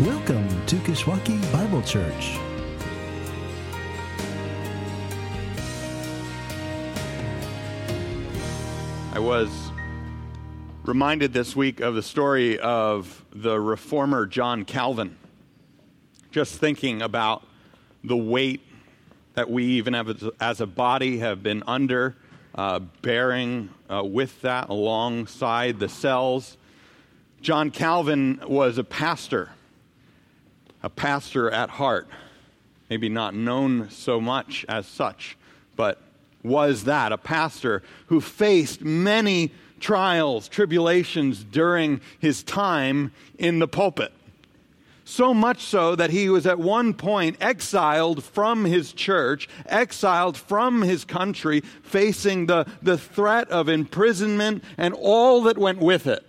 Welcome 0.00 0.64
to 0.66 0.76
Kishwaukee 0.76 1.52
Bible 1.52 1.82
Church. 1.82 2.38
I 9.12 9.18
was 9.18 9.72
reminded 10.84 11.32
this 11.32 11.56
week 11.56 11.80
of 11.80 11.96
the 11.96 12.02
story 12.04 12.60
of 12.60 13.24
the 13.32 13.58
reformer 13.58 14.24
John 14.24 14.64
Calvin. 14.64 15.16
Just 16.30 16.54
thinking 16.60 17.02
about 17.02 17.44
the 18.04 18.16
weight 18.16 18.60
that 19.34 19.50
we, 19.50 19.64
even 19.64 19.96
as 20.38 20.60
a 20.60 20.66
body, 20.66 21.18
have 21.18 21.42
been 21.42 21.64
under, 21.66 22.14
uh, 22.54 22.78
bearing 23.02 23.70
uh, 23.90 24.04
with 24.04 24.42
that 24.42 24.68
alongside 24.68 25.80
the 25.80 25.88
cells. 25.88 26.56
John 27.40 27.72
Calvin 27.72 28.40
was 28.46 28.78
a 28.78 28.84
pastor, 28.84 29.50
a 30.82 30.90
pastor 30.90 31.50
at 31.50 31.70
heart, 31.70 32.08
maybe 32.88 33.08
not 33.08 33.34
known 33.34 33.90
so 33.90 34.20
much 34.20 34.64
as 34.68 34.86
such, 34.86 35.36
but 35.76 36.00
was 36.42 36.84
that 36.84 37.12
a 37.12 37.18
pastor 37.18 37.82
who 38.06 38.20
faced 38.20 38.82
many 38.82 39.52
trials, 39.80 40.48
tribulations 40.48 41.44
during 41.44 42.00
his 42.18 42.42
time 42.42 43.12
in 43.38 43.58
the 43.58 43.68
pulpit. 43.68 44.12
So 45.04 45.32
much 45.32 45.62
so 45.62 45.96
that 45.96 46.10
he 46.10 46.28
was 46.28 46.46
at 46.46 46.58
one 46.58 46.92
point 46.92 47.38
exiled 47.40 48.22
from 48.22 48.66
his 48.66 48.92
church, 48.92 49.48
exiled 49.64 50.36
from 50.36 50.82
his 50.82 51.06
country, 51.06 51.60
facing 51.82 52.44
the, 52.46 52.66
the 52.82 52.98
threat 52.98 53.48
of 53.48 53.70
imprisonment 53.70 54.62
and 54.76 54.92
all 54.92 55.42
that 55.44 55.56
went 55.56 55.78
with 55.78 56.06
it. 56.06 56.27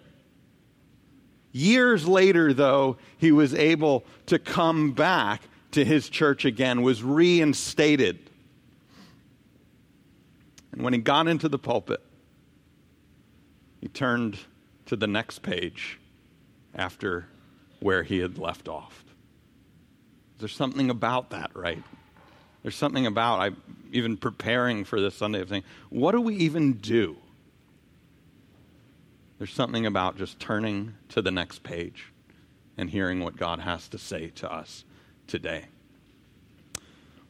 Years 1.52 2.08
later, 2.08 2.54
though, 2.54 2.98
he 3.18 3.32
was 3.32 3.54
able 3.54 4.06
to 4.28 4.38
come 4.38 4.92
back 4.92 5.42
to 5.72 5.84
his 5.84 6.10
church 6.10 6.46
again, 6.46 6.82
was 6.82 7.04
reinstated. 7.04 8.20
And 10.72 10.84
when 10.84 10.94
he 10.94 11.00
got 11.00 11.28
into 11.28 11.50
the 11.50 11.60
pulpit, 11.60 12.02
he 13.82 13.88
turned 13.88 14.38
to 14.86 14.96
the 14.96 15.08
next 15.08 15.40
page 15.40 16.00
after 16.76 17.28
where 17.80 18.04
he 18.04 18.20
had 18.20 18.38
left 18.38 18.68
off. 18.68 19.04
There's 20.38 20.56
something 20.56 20.90
about 20.90 21.32
that, 21.32 21.52
right? 21.54 21.82
There's 22.64 22.76
something 22.76 23.06
about, 23.06 23.40
I 23.40 23.52
even 23.92 24.18
preparing 24.18 24.84
for 24.84 25.00
this 25.02 25.16
Sunday 25.16 25.42
of 25.42 25.50
saying, 25.50 25.64
what 25.90 26.12
do 26.12 26.22
we 26.22 26.36
even 26.36 26.74
do? 26.74 27.18
There's 29.40 29.54
something 29.54 29.86
about 29.86 30.18
just 30.18 30.38
turning 30.38 30.96
to 31.10 31.22
the 31.22 31.32
next 31.32 31.64
page 31.64 32.12
and 32.78 32.90
hearing 32.90 33.22
what 33.22 33.38
God 33.38 33.62
has 33.62 33.88
to 33.88 33.98
say 33.98 34.28
to 34.36 34.52
us 34.52 34.84
today. 35.28 35.68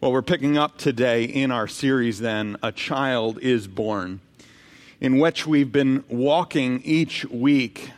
Well, 0.01 0.11
we're 0.11 0.23
picking 0.23 0.57
up 0.57 0.79
today 0.79 1.23
in 1.25 1.51
our 1.51 1.67
series, 1.67 2.19
then, 2.19 2.57
A 2.63 2.71
Child 2.71 3.37
is 3.43 3.67
Born 3.67 4.21
in 4.99 5.19
which 5.19 5.45
we've 5.45 5.71
been 5.71 6.03
walking 6.09 6.81
each 6.83 7.25
week 7.25 7.91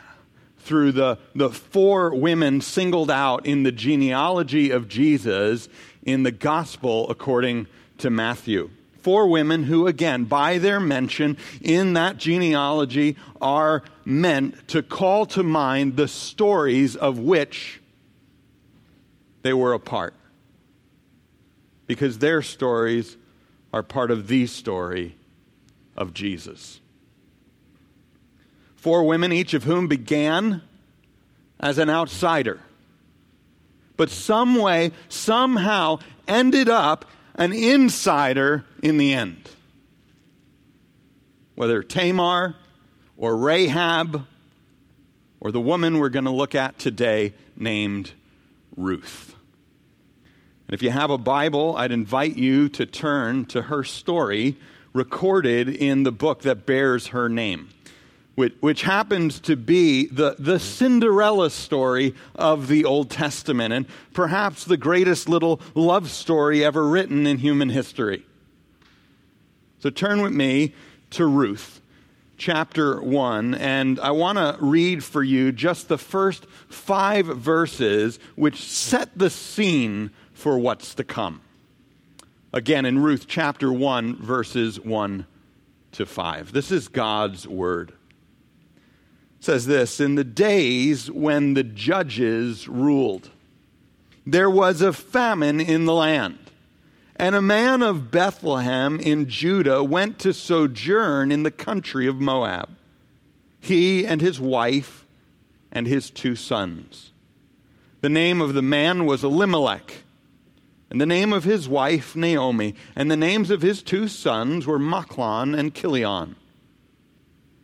through 0.59 0.92
the, 0.92 1.17
the 1.34 1.50
four 1.50 2.14
women 2.14 2.59
singled 2.59 3.09
out 3.09 3.45
in 3.45 3.64
the 3.64 3.72
genealogy 3.72 4.72
of 4.72 4.89
Jesus 4.89 5.70
in 6.04 6.23
the 6.23 6.32
gospel 6.34 7.09
according 7.09 7.66
to 8.00 8.09
Matthew. 8.09 8.72
Four 9.02 9.30
women 9.30 9.64
who, 9.64 9.88
again, 9.88 10.26
by 10.26 10.59
their 10.59 10.80
mention 10.80 11.38
in 11.62 11.94
that 11.94 12.17
genealogy, 12.17 13.16
are 13.42 13.82
meant 14.05 14.67
to 14.69 14.83
call 14.83 15.25
to 15.27 15.44
mind 15.44 15.95
the 15.95 16.07
stories 16.07 16.95
of 16.95 17.19
which 17.19 17.81
they 19.41 19.53
were 19.53 19.73
a 19.73 19.80
part. 19.80 20.13
Because 21.88 22.19
their 22.19 22.41
stories 22.41 23.17
are 23.73 23.83
part 23.83 24.11
of 24.11 24.27
the 24.27 24.48
story 24.48 25.15
of 25.95 26.14
Jesus. 26.14 26.80
Four 28.76 29.03
women, 29.03 29.31
each 29.31 29.53
of 29.53 29.64
whom 29.64 29.87
began 29.87 30.61
as 31.59 31.77
an 31.77 31.89
outsider, 31.89 32.59
but 33.97 34.09
some 34.09 34.55
way, 34.55 34.92
somehow 35.09 35.99
ended 36.27 36.70
up 36.70 37.05
an 37.36 37.53
insider 37.53 38.65
in 38.81 38.97
the 38.97 39.14
end. 39.14 39.49
Whether 41.53 41.83
Tamar 41.83 42.55
or 43.21 43.37
Rahab 43.37 44.26
or 45.39 45.54
the 45.54 45.61
woman 45.61 45.99
we're 45.99 46.09
going 46.09 46.26
to 46.26 46.32
look 46.32 46.55
at 46.55 46.77
today 46.77 47.33
named 47.55 48.11
Ruth. 48.76 49.33
And 50.67 50.73
if 50.73 50.83
you 50.83 50.89
have 50.89 51.09
a 51.09 51.17
Bible, 51.17 51.77
I'd 51.77 51.93
invite 51.93 52.36
you 52.36 52.67
to 52.70 52.86
turn 52.86 53.45
to 53.45 53.64
her 53.64 53.86
story 53.86 54.58
recorded 54.92 55.70
in 55.70 56.04
the 56.04 56.11
book 56.11 56.42
that 56.42 56.65
bears 56.65 57.08
her 57.08 57.30
name 57.30 57.70
which, 58.36 58.54
which 58.59 58.82
happens 58.83 59.39
to 59.42 59.55
be 59.55 60.08
the, 60.08 60.36
the 60.39 60.59
Cinderella 60.59 61.49
story 61.49 62.15
of 62.36 62.67
the 62.67 62.86
Old 62.86 63.09
Testament 63.09 63.73
and 63.73 63.86
perhaps 64.14 64.65
the 64.65 64.77
greatest 64.77 65.27
little 65.27 65.61
love 65.76 66.09
story 66.09 66.64
ever 66.64 66.88
written 66.88 67.27
in 67.27 67.38
human 67.38 67.70
history. 67.70 68.26
So 69.80 69.89
turn 69.89 70.21
with 70.21 70.33
me 70.33 70.73
to 71.11 71.26
Ruth, 71.26 71.80
chapter 72.41 72.99
1, 72.99 73.53
and 73.53 73.99
I 73.99 74.09
want 74.09 74.39
to 74.39 74.57
read 74.59 75.03
for 75.03 75.21
you 75.21 75.52
just 75.52 75.87
the 75.87 75.97
first 75.99 76.47
five 76.67 77.27
verses 77.27 78.17
which 78.35 78.63
set 78.63 79.15
the 79.15 79.29
scene 79.29 80.09
for 80.33 80.57
what's 80.57 80.95
to 80.95 81.03
come. 81.03 81.41
Again, 82.52 82.83
in 82.83 82.97
Ruth 82.97 83.27
chapter 83.27 83.71
1, 83.71 84.15
verses 84.15 84.79
1 84.79 85.27
to 85.91 86.05
5. 86.07 86.52
This 86.52 86.71
is 86.71 86.87
God's 86.87 87.47
word 87.47 87.91
It 89.37 89.45
says 89.45 89.67
this 89.67 89.99
In 89.99 90.15
the 90.15 90.23
days 90.23 91.11
when 91.11 91.53
the 91.53 91.63
judges 91.63 92.67
ruled, 92.67 93.29
there 94.25 94.49
was 94.49 94.81
a 94.81 94.93
famine 94.93 95.61
in 95.61 95.85
the 95.85 95.93
land. 95.93 96.40
And 97.21 97.36
a 97.36 97.42
man 97.42 97.83
of 97.83 98.09
Bethlehem 98.09 98.99
in 98.99 99.30
Judah 99.30 99.83
went 99.83 100.17
to 100.21 100.33
sojourn 100.33 101.32
in 101.32 101.43
the 101.43 101.52
country 101.52 102.08
of 102.08 102.20
Moab, 102.20 102.70
he 103.59 104.08
and 104.08 104.20
his 104.20 104.42
wife 104.42 105.05
and 105.71 105.86
his 105.86 106.09
two 106.09 106.36
sons. 106.36 107.11
The 108.02 108.09
name 108.09 108.42
of 108.42 108.55
the 108.55 108.64
man 108.64 109.05
was 109.05 109.23
Elimelech, 109.23 109.98
and 110.89 110.99
the 110.99 111.05
name 111.05 111.32
of 111.32 111.43
his 111.43 111.70
wife 111.70 112.15
Naomi, 112.15 112.73
and 112.95 113.11
the 113.11 113.15
names 113.15 113.52
of 113.52 113.61
his 113.61 113.83
two 113.83 114.08
sons 114.08 114.65
were 114.65 114.80
Machlon 114.80 115.55
and 115.55 115.76
Chilion. 115.76 116.36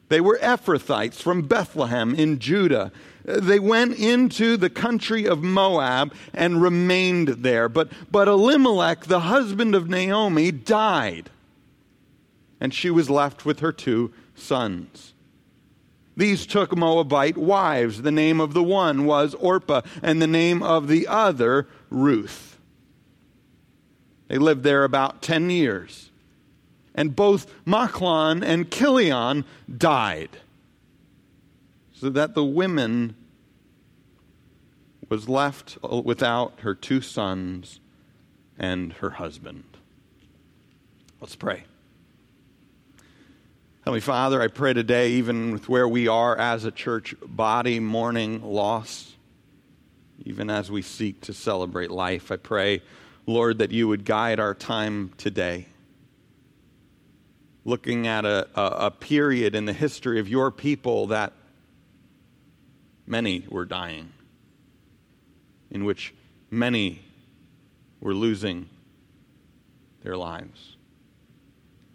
They 0.10 0.22
were 0.22 0.38
Ephrathites 0.38 1.16
from 1.16 1.48
Bethlehem 1.48 2.14
in 2.14 2.38
Judah. 2.38 2.92
They 3.28 3.60
went 3.60 4.00
into 4.00 4.58
the 4.58 4.70
country 4.70 5.28
of 5.28 5.44
Moab 5.44 6.14
and 6.34 6.62
remained 6.62 7.28
there. 7.28 7.68
But, 7.68 7.92
but 8.10 8.28
Elimelech, 8.28 9.06
the 9.06 9.22
husband 9.22 9.76
of 9.76 9.90
Naomi, 9.90 10.52
died, 10.52 11.30
and 12.60 12.74
she 12.74 12.90
was 12.90 13.10
left 13.10 13.46
with 13.46 13.60
her 13.60 13.72
two 13.72 14.14
sons. 14.34 15.14
These 16.16 16.48
took 16.48 16.76
Moabite 16.76 17.38
wives. 17.38 18.02
The 18.02 18.12
name 18.12 18.40
of 18.40 18.54
the 18.54 18.64
one 18.64 19.06
was 19.06 19.36
Orpah, 19.36 19.82
and 20.02 20.22
the 20.22 20.28
name 20.28 20.64
of 20.64 20.88
the 20.88 21.06
other, 21.06 21.68
Ruth. 21.90 22.58
They 24.30 24.38
lived 24.38 24.64
there 24.64 24.84
about 24.84 25.22
10 25.22 25.50
years 25.50 26.08
and 26.98 27.16
both 27.16 27.54
Machlon 27.66 28.44
and 28.44 28.70
Chilion 28.72 29.46
died. 29.78 30.32
So 31.94 32.10
that 32.10 32.34
the 32.34 32.44
woman 32.44 33.16
was 35.10 35.30
left 35.30 35.78
uh, 35.84 36.02
without 36.04 36.60
her 36.62 36.76
two 36.76 37.02
sons 37.02 37.80
and 38.58 38.94
her 38.94 39.12
husband. 39.12 39.64
Let's 41.22 41.36
pray. 41.36 41.64
Heavenly 43.82 44.02
Father, 44.02 44.42
I 44.42 44.48
pray 44.48 44.74
today, 44.74 45.12
even 45.12 45.52
with 45.52 45.70
where 45.70 45.88
we 45.88 46.08
are 46.08 46.38
as 46.38 46.66
a 46.66 46.72
church 46.72 47.16
body, 47.26 47.80
mourning 47.80 48.44
loss, 48.44 49.16
even 50.26 50.50
as 50.50 50.70
we 50.70 50.82
seek 50.82 51.22
to 51.22 51.34
celebrate 51.34 51.90
life, 51.90 52.32
I 52.32 52.36
pray, 52.36 52.82
Lord, 53.26 53.60
that 53.60 53.72
you 53.72 53.88
would 53.88 54.04
guide 54.04 54.40
our 54.40 54.54
time 54.54 55.14
today 55.18 55.68
looking 57.68 58.08
at 58.08 58.24
a, 58.24 58.48
a, 58.56 58.86
a 58.86 58.92
period 58.92 59.54
in 59.54 59.66
the 59.66 59.74
history 59.74 60.22
of 60.22 60.30
your 60.30 60.50
people 60.52 61.08
that 61.08 61.34
many 63.06 63.46
were 63.50 63.66
dying, 63.66 64.12
in 65.70 65.86
which 65.86 66.14
many 66.50 67.02
were 68.00 68.14
losing 68.14 68.70
their 70.04 70.16
lives. 70.16 70.78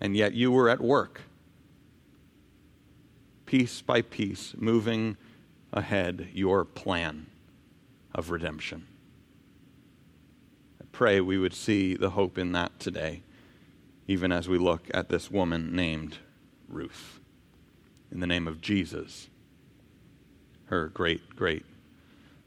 And 0.01 0.17
yet 0.17 0.35
you 0.35 0.51
were 0.51 0.69
at 0.69 0.81
work, 0.81 1.23
piece 3.47 3.83
by 3.83 4.03
piece, 4.03 4.55
moving 4.59 5.17
ahead 5.73 6.29
your 6.33 6.65
plan 6.65 7.27
of 8.15 8.31
redemption. 8.31 8.87
I 10.81 10.85
pray 10.93 11.21
we 11.21 11.39
would 11.39 11.55
see 11.55 11.95
the 11.95 12.11
hope 12.11 12.37
in 12.37 12.53
that 12.53 12.79
today, 12.81 13.23
even 14.09 14.33
as 14.33 14.49
we 14.49 14.59
look 14.59 14.89
at 14.93 15.09
this 15.09 15.31
woman 15.31 15.75
named 15.75 16.19
Ruth. 16.69 17.21
In 18.11 18.21
the 18.21 18.27
name 18.27 18.47
of 18.47 18.61
Jesus, 18.61 19.29
her 20.65 20.89
great, 20.89 21.37
great, 21.37 21.65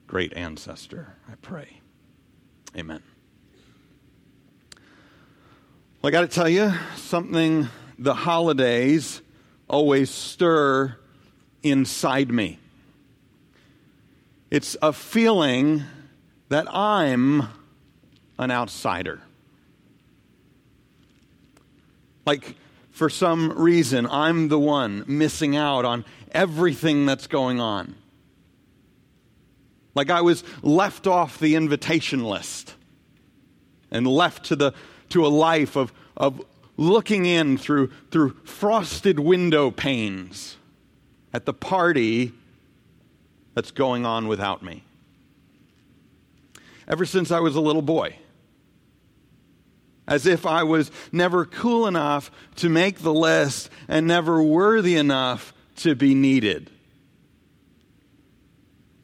great 0.07 0.33
ancestor, 0.33 1.15
I 1.29 1.35
pray. 1.35 1.81
Amen. 2.77 3.01
Well, 6.01 6.09
I 6.09 6.11
got 6.11 6.21
to 6.21 6.27
tell 6.27 6.49
you 6.49 6.73
something 6.95 7.67
the 7.97 8.13
holidays 8.13 9.21
always 9.67 10.09
stir 10.11 10.97
inside 11.63 12.29
me. 12.29 12.59
It's 14.51 14.77
a 14.81 14.93
feeling 14.93 15.83
that 16.49 16.67
I'm 16.69 17.47
an 18.37 18.51
outsider. 18.51 19.21
Like, 22.25 22.55
for 22.91 23.09
some 23.09 23.51
reason, 23.57 24.05
I'm 24.05 24.47
the 24.47 24.59
one 24.59 25.03
missing 25.07 25.55
out 25.55 25.85
on 25.85 26.05
everything 26.31 27.05
that's 27.05 27.27
going 27.27 27.59
on. 27.59 27.95
Like 29.95 30.09
I 30.09 30.21
was 30.21 30.44
left 30.62 31.07
off 31.07 31.39
the 31.39 31.56
invitation 31.56 32.24
list 32.24 32.75
and 33.89 34.06
left 34.06 34.45
to, 34.45 34.56
the, 34.56 34.74
to 35.09 35.25
a 35.25 35.30
life 35.30 35.77
of, 35.77 35.94
of 36.18 36.42
looking 36.77 37.25
in 37.25 37.57
through, 37.57 37.92
through 38.12 38.36
frosted 38.44 39.19
window 39.19 39.71
panes 39.71 40.57
at 41.33 41.45
the 41.45 41.53
party 41.53 42.33
that's 43.53 43.71
going 43.71 44.06
on 44.06 44.27
without 44.27 44.62
me. 44.62 44.83
Ever 46.88 47.06
since 47.06 47.31
I 47.31 47.39
was 47.39 47.56
a 47.56 47.62
little 47.62 47.81
boy, 47.81 48.18
as 50.07 50.27
if 50.27 50.45
I 50.45 50.63
was 50.63 50.91
never 51.12 51.45
cool 51.45 51.88
enough 51.88 52.30
to 52.57 52.69
make 52.69 53.00
the 53.00 53.13
list 53.13 53.69
and 53.88 54.06
never 54.06 54.44
worthy 54.44 54.95
enough 54.95 55.53
to 55.77 55.95
be 55.95 56.13
needed. 56.13 56.69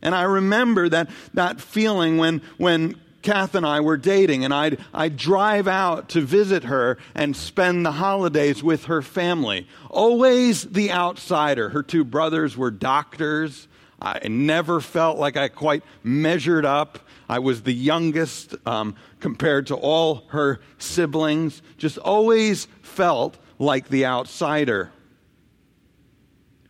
And 0.01 0.15
I 0.15 0.23
remember 0.23 0.89
that, 0.89 1.09
that 1.33 1.61
feeling 1.61 2.17
when, 2.17 2.41
when 2.57 2.95
Kath 3.21 3.53
and 3.55 3.65
I 3.65 3.81
were 3.81 3.97
dating, 3.97 4.43
and 4.43 4.53
I'd, 4.53 4.79
I'd 4.93 5.15
drive 5.15 5.67
out 5.67 6.09
to 6.09 6.21
visit 6.21 6.63
her 6.63 6.97
and 7.13 7.35
spend 7.35 7.85
the 7.85 7.91
holidays 7.93 8.63
with 8.63 8.85
her 8.85 9.01
family. 9.01 9.67
Always 9.89 10.63
the 10.63 10.91
outsider. 10.91 11.69
Her 11.69 11.83
two 11.83 12.03
brothers 12.03 12.57
were 12.57 12.71
doctors. 12.71 13.67
I 14.01 14.27
never 14.27 14.81
felt 14.81 15.19
like 15.19 15.37
I 15.37 15.47
quite 15.47 15.83
measured 16.03 16.65
up. 16.65 16.99
I 17.29 17.39
was 17.39 17.61
the 17.61 17.73
youngest 17.73 18.55
um, 18.65 18.95
compared 19.19 19.67
to 19.67 19.75
all 19.75 20.23
her 20.29 20.59
siblings. 20.79 21.61
Just 21.77 21.99
always 21.99 22.67
felt 22.81 23.37
like 23.59 23.89
the 23.89 24.05
outsider. 24.07 24.91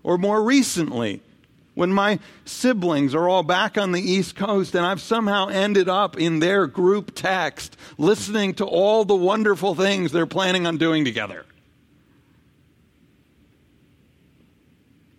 Or 0.04 0.18
more 0.18 0.44
recently, 0.44 1.22
when 1.82 1.92
my 1.92 2.20
siblings 2.46 3.16
are 3.16 3.28
all 3.28 3.42
back 3.42 3.76
on 3.76 3.92
the 3.92 4.00
East 4.00 4.36
Coast 4.36 4.76
and 4.76 4.86
I've 4.86 5.02
somehow 5.02 5.48
ended 5.48 5.90
up 5.90 6.16
in 6.16 6.38
their 6.38 6.68
group 6.68 7.14
text 7.16 7.76
listening 7.98 8.54
to 8.54 8.66
all 8.66 9.04
the 9.04 9.16
wonderful 9.16 9.74
things 9.74 10.12
they're 10.12 10.28
planning 10.28 10.68
on 10.68 10.78
doing 10.78 11.04
together. 11.04 11.44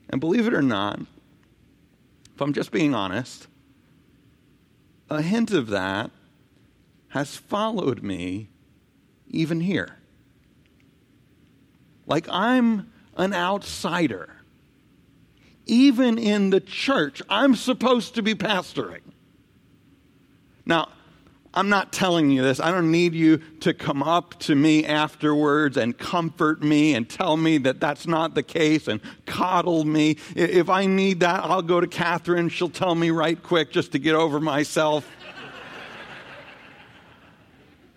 And 0.08 0.20
believe 0.20 0.46
it 0.46 0.54
or 0.54 0.62
not, 0.62 1.00
if 2.32 2.40
I'm 2.40 2.52
just 2.52 2.70
being 2.70 2.94
honest, 2.94 3.48
a 5.10 5.20
hint 5.20 5.50
of 5.50 5.66
that 5.70 6.12
has 7.08 7.36
followed 7.36 8.04
me 8.04 8.50
even 9.26 9.62
here. 9.62 9.96
Like 12.06 12.28
I'm 12.30 12.92
an 13.16 13.34
outsider 13.34 14.41
even 15.66 16.18
in 16.18 16.50
the 16.50 16.60
church, 16.60 17.22
I'm 17.28 17.54
supposed 17.54 18.14
to 18.16 18.22
be 18.22 18.34
pastoring. 18.34 19.00
Now, 20.66 20.88
I'm 21.54 21.68
not 21.68 21.92
telling 21.92 22.30
you 22.30 22.42
this. 22.42 22.60
I 22.60 22.70
don't 22.70 22.90
need 22.90 23.14
you 23.14 23.38
to 23.60 23.74
come 23.74 24.02
up 24.02 24.38
to 24.40 24.54
me 24.54 24.86
afterwards 24.86 25.76
and 25.76 25.96
comfort 25.96 26.62
me 26.62 26.94
and 26.94 27.08
tell 27.08 27.36
me 27.36 27.58
that 27.58 27.78
that's 27.78 28.06
not 28.06 28.34
the 28.34 28.42
case 28.42 28.88
and 28.88 29.00
coddle 29.26 29.84
me. 29.84 30.16
If 30.34 30.70
I 30.70 30.86
need 30.86 31.20
that, 31.20 31.44
I'll 31.44 31.62
go 31.62 31.78
to 31.80 31.86
Catherine. 31.86 32.48
She'll 32.48 32.70
tell 32.70 32.94
me 32.94 33.10
right 33.10 33.40
quick 33.40 33.70
just 33.70 33.92
to 33.92 33.98
get 33.98 34.14
over 34.14 34.40
myself. 34.40 35.06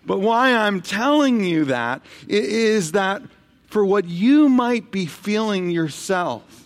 but 0.04 0.18
why 0.18 0.52
I'm 0.52 0.82
telling 0.82 1.42
you 1.42 1.66
that 1.66 2.02
is 2.28 2.92
that 2.92 3.22
for 3.68 3.86
what 3.86 4.04
you 4.04 4.50
might 4.50 4.90
be 4.90 5.06
feeling 5.06 5.70
yourself, 5.70 6.65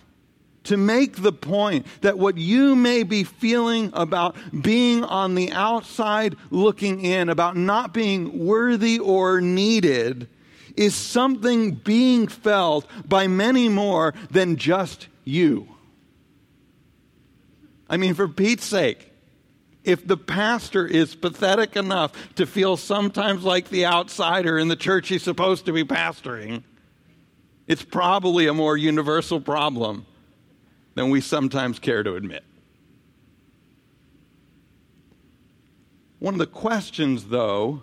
to 0.65 0.77
make 0.77 1.17
the 1.17 1.33
point 1.33 1.87
that 2.03 2.19
what 2.19 2.37
you 2.37 2.77
may 2.77 3.03
be 3.03 3.25
feeling 3.25 3.91
about 3.95 4.37
being 4.63 5.03
on 5.05 5.35
the 5.35 5.51
outside 5.53 6.37
looking 6.51 7.01
in, 7.01 7.29
about 7.29 7.57
not 7.57 7.95
being 7.95 8.45
worthy 8.47 8.99
or 8.99 9.41
needed, 9.41 10.29
is 10.77 10.95
something 10.95 11.73
being 11.73 12.29
felt 12.29 12.87
by 13.09 13.27
many 13.27 13.69
more 13.69 14.15
than 14.31 14.57
just 14.57 15.09
you. 15.25 15.69
I 17.89 17.97
mean, 17.97 18.15
for 18.15 18.29
Pete's 18.29 18.65
sake, 18.65 19.11
if 19.83 20.07
the 20.07 20.17
pastor 20.17 20.87
is 20.87 21.15
pathetic 21.15 21.75
enough 21.75 22.13
to 22.37 22.47
feel 22.47 22.77
sometimes 22.77 23.43
like 23.43 23.71
the 23.71 23.87
outsider 23.87 24.59
in 24.59 24.69
the 24.69 24.77
church 24.77 25.09
he's 25.09 25.23
supposed 25.23 25.67
to 25.67 25.73
be 25.73 25.85
pastoring, 25.85 26.63
it's 27.67 27.83
probably 27.83 28.47
a 28.47 28.55
more 28.55 28.77
universal 28.77 29.41
problem 29.41 30.07
than 30.95 31.11
we 31.11 31.21
sometimes 31.21 31.79
care 31.79 32.03
to 32.03 32.15
admit. 32.15 32.45
One 36.19 36.35
of 36.35 36.39
the 36.39 36.47
questions, 36.47 37.27
though, 37.27 37.83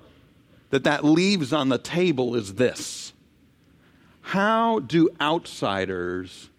that 0.70 0.84
that 0.84 1.04
leaves 1.04 1.54
on 1.54 1.70
the 1.70 1.78
table 1.78 2.36
is 2.36 2.56
this 2.56 3.14
How 4.22 4.80
do 4.80 5.10
outsiders 5.20 6.50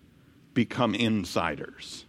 become 0.55 0.95
insiders? 0.95 2.05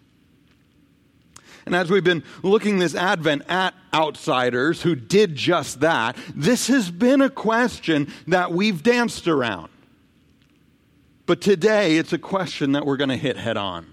And 1.66 1.76
as 1.76 1.92
we've 1.92 2.04
been 2.04 2.24
looking 2.42 2.80
this 2.80 2.96
Advent 2.96 3.44
at 3.48 3.76
outsiders 3.94 4.82
who 4.82 4.96
did 4.96 5.36
just 5.36 5.82
that, 5.82 6.18
this 6.34 6.68
has 6.68 6.90
been 6.90 7.22
a 7.22 7.30
question 7.30 8.12
that 8.26 8.52
we've 8.52 8.82
danced 8.82 9.28
around. 9.28 9.70
But 11.28 11.42
today, 11.42 11.98
it's 11.98 12.12
a 12.12 12.18
question 12.18 12.72
that 12.72 12.88
we're 12.88 12.98
going 12.98 13.12
to 13.12 13.18
hit 13.18 13.38
head 13.38 13.56
on. 13.56 13.86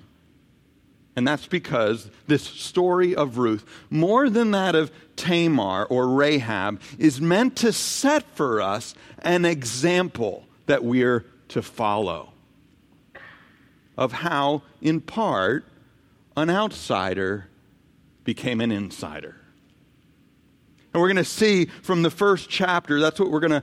And 1.17 1.27
that's 1.27 1.47
because 1.47 2.11
this 2.27 2.43
story 2.43 3.15
of 3.15 3.39
Ruth, 3.39 3.65
more 3.89 4.29
than 4.29 4.51
that 4.51 4.75
of 4.75 4.93
Tamar 5.17 5.87
or 5.87 6.09
Rahab, 6.09 6.81
is 6.99 7.23
meant 7.23 7.57
to 7.57 7.73
set 7.73 8.23
for 8.37 8.61
us 8.61 8.95
an 9.21 9.47
example 9.47 10.45
that 10.67 10.85
we're 10.85 11.25
to 11.49 11.63
follow 11.63 12.33
of 13.97 14.13
how, 14.13 14.63
in 14.83 15.01
part, 15.01 15.65
an 16.37 16.51
outsider 16.51 17.49
became 18.25 18.61
an 18.61 18.71
insider. 18.71 19.37
And 20.93 21.01
we're 21.01 21.09
going 21.09 21.17
to 21.17 21.25
see 21.25 21.67
from 21.83 22.03
the 22.03 22.11
first 22.11 22.51
chapter, 22.51 23.01
that's 23.01 23.19
what 23.19 23.31
we're 23.31 23.41
going 23.41 23.63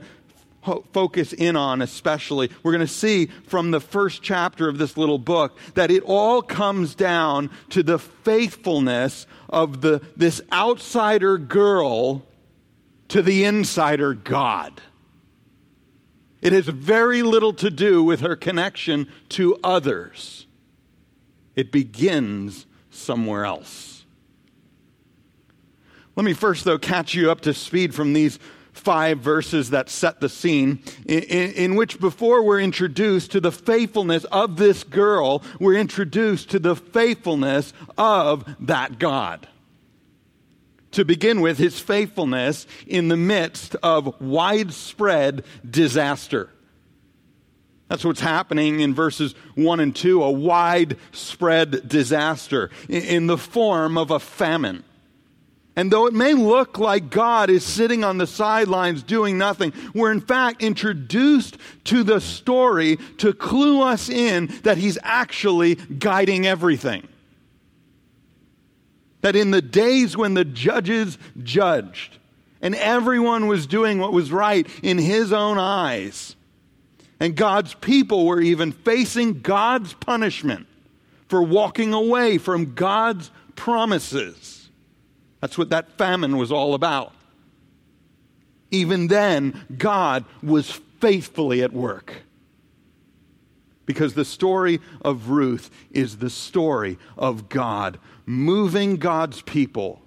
focus 0.92 1.32
in 1.32 1.56
on, 1.56 1.82
especially. 1.82 2.50
We're 2.62 2.72
going 2.72 2.86
to 2.86 2.92
see 2.92 3.26
from 3.46 3.70
the 3.70 3.80
first 3.80 4.22
chapter 4.22 4.68
of 4.68 4.78
this 4.78 4.96
little 4.96 5.18
book 5.18 5.56
that 5.74 5.90
it 5.90 6.02
all 6.04 6.42
comes 6.42 6.94
down 6.94 7.50
to 7.70 7.82
the 7.82 7.98
faithfulness 7.98 9.26
of 9.48 9.80
the, 9.80 10.00
this 10.16 10.40
outsider 10.52 11.38
girl 11.38 12.26
to 13.08 13.22
the 13.22 13.44
insider 13.44 14.14
God. 14.14 14.80
It 16.40 16.52
has 16.52 16.66
very 16.66 17.22
little 17.22 17.54
to 17.54 17.70
do 17.70 18.02
with 18.04 18.20
her 18.20 18.36
connection 18.36 19.08
to 19.30 19.58
others. 19.64 20.46
It 21.56 21.72
begins 21.72 22.66
somewhere 22.90 23.44
else. 23.44 24.04
Let 26.16 26.24
me 26.24 26.32
first, 26.32 26.64
though, 26.64 26.78
catch 26.78 27.14
you 27.14 27.30
up 27.30 27.40
to 27.42 27.54
speed 27.54 27.94
from 27.94 28.12
these 28.12 28.38
five 28.84 29.18
verses 29.18 29.70
that 29.70 29.88
set 29.88 30.20
the 30.20 30.28
scene, 30.28 30.80
in, 31.06 31.22
in, 31.22 31.74
which 31.74 31.98
before 31.98 32.42
we're 32.44 32.60
introduced 32.60 33.32
to 33.32 33.40
the 33.40 33.50
faithfulness 33.50 34.24
of 34.24 34.56
this 34.56 34.84
girl, 34.84 35.42
we're 35.58 35.74
introduced 35.74 36.50
to 36.50 36.58
the 36.58 36.76
faithfulness 36.76 37.72
of 37.96 38.44
that 38.60 38.98
God. 38.98 39.48
To 40.92 41.04
begin 41.04 41.40
with, 41.40 41.58
his 41.58 41.80
faithfulness 41.80 42.66
in 42.86 43.08
the 43.08 43.16
midst 43.16 43.74
of 43.82 44.20
widespread 44.20 45.44
disaster. 45.68 46.50
That's 47.88 48.04
what's 48.04 48.20
happening 48.20 48.80
in 48.80 48.94
verses 48.94 49.34
1 49.56 49.80
and 49.80 49.96
2 49.96 50.22
a 50.22 50.30
widespread 50.30 51.88
disaster 51.88 52.70
in 52.88 53.26
the 53.26 53.38
form 53.38 53.98
of 53.98 54.10
a 54.10 54.20
famine 54.20 54.84
And 55.76 55.90
though 55.90 56.06
it 56.06 56.14
may 56.14 56.34
look 56.34 56.78
like 56.78 57.10
God 57.10 57.50
is 57.50 57.64
sitting 57.64 58.04
on 58.04 58.18
the 58.18 58.28
sidelines 58.28 59.02
doing 59.02 59.36
nothing, 59.36 59.72
we're 59.92 60.12
in 60.12 60.20
fact 60.20 60.62
introduced 60.62 61.58
to 61.84 62.04
the 62.04 62.20
story 62.20 62.96
to 63.18 63.32
clue 63.32 63.82
us 63.82 64.08
in 64.08 64.46
that 64.62 64.78
He's 64.78 64.98
actually 65.02 65.74
guiding 65.74 66.46
everything. 66.46 67.08
That 69.22 69.34
in 69.34 69.50
the 69.50 69.62
days 69.62 70.16
when 70.16 70.34
the 70.34 70.44
judges 70.44 71.18
judged 71.42 72.18
and 72.60 72.76
everyone 72.76 73.48
was 73.48 73.66
doing 73.66 73.98
what 73.98 74.12
was 74.12 74.30
right 74.30 74.66
in 74.82 74.96
His 74.96 75.32
own 75.32 75.58
eyes, 75.58 76.36
and 77.18 77.34
God's 77.34 77.74
people 77.74 78.26
were 78.26 78.40
even 78.40 78.70
facing 78.70 79.40
God's 79.40 79.92
punishment 79.94 80.68
for 81.26 81.42
walking 81.42 81.92
away 81.92 82.38
from 82.38 82.74
God's 82.74 83.32
promises 83.56 84.53
that's 85.44 85.58
what 85.58 85.68
that 85.68 85.98
famine 85.98 86.38
was 86.38 86.50
all 86.50 86.72
about. 86.72 87.12
Even 88.70 89.08
then, 89.08 89.66
God 89.76 90.24
was 90.42 90.70
faithfully 91.00 91.62
at 91.62 91.70
work. 91.70 92.14
Because 93.84 94.14
the 94.14 94.24
story 94.24 94.80
of 95.02 95.28
Ruth 95.28 95.70
is 95.90 96.16
the 96.16 96.30
story 96.30 96.96
of 97.18 97.50
God 97.50 97.98
moving 98.24 98.96
God's 98.96 99.42
people 99.42 100.00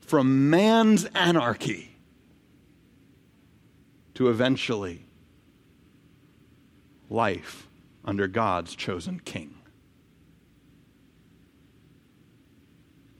from 0.00 0.50
man's 0.50 1.06
anarchy 1.14 1.96
to 4.12 4.28
eventually 4.28 5.06
life 7.08 7.66
under 8.04 8.28
God's 8.28 8.76
chosen 8.76 9.20
king. 9.20 9.55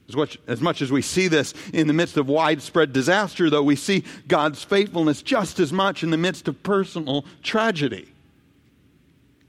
As 0.08 0.14
much, 0.14 0.38
as 0.46 0.60
much 0.60 0.82
as 0.82 0.92
we 0.92 1.02
see 1.02 1.26
this 1.26 1.52
in 1.72 1.88
the 1.88 1.92
midst 1.92 2.16
of 2.16 2.28
widespread 2.28 2.92
disaster, 2.92 3.50
though, 3.50 3.62
we 3.62 3.74
see 3.74 4.04
God's 4.28 4.62
faithfulness 4.62 5.20
just 5.20 5.58
as 5.58 5.72
much 5.72 6.02
in 6.02 6.10
the 6.10 6.16
midst 6.16 6.46
of 6.46 6.62
personal 6.62 7.24
tragedy. 7.42 8.08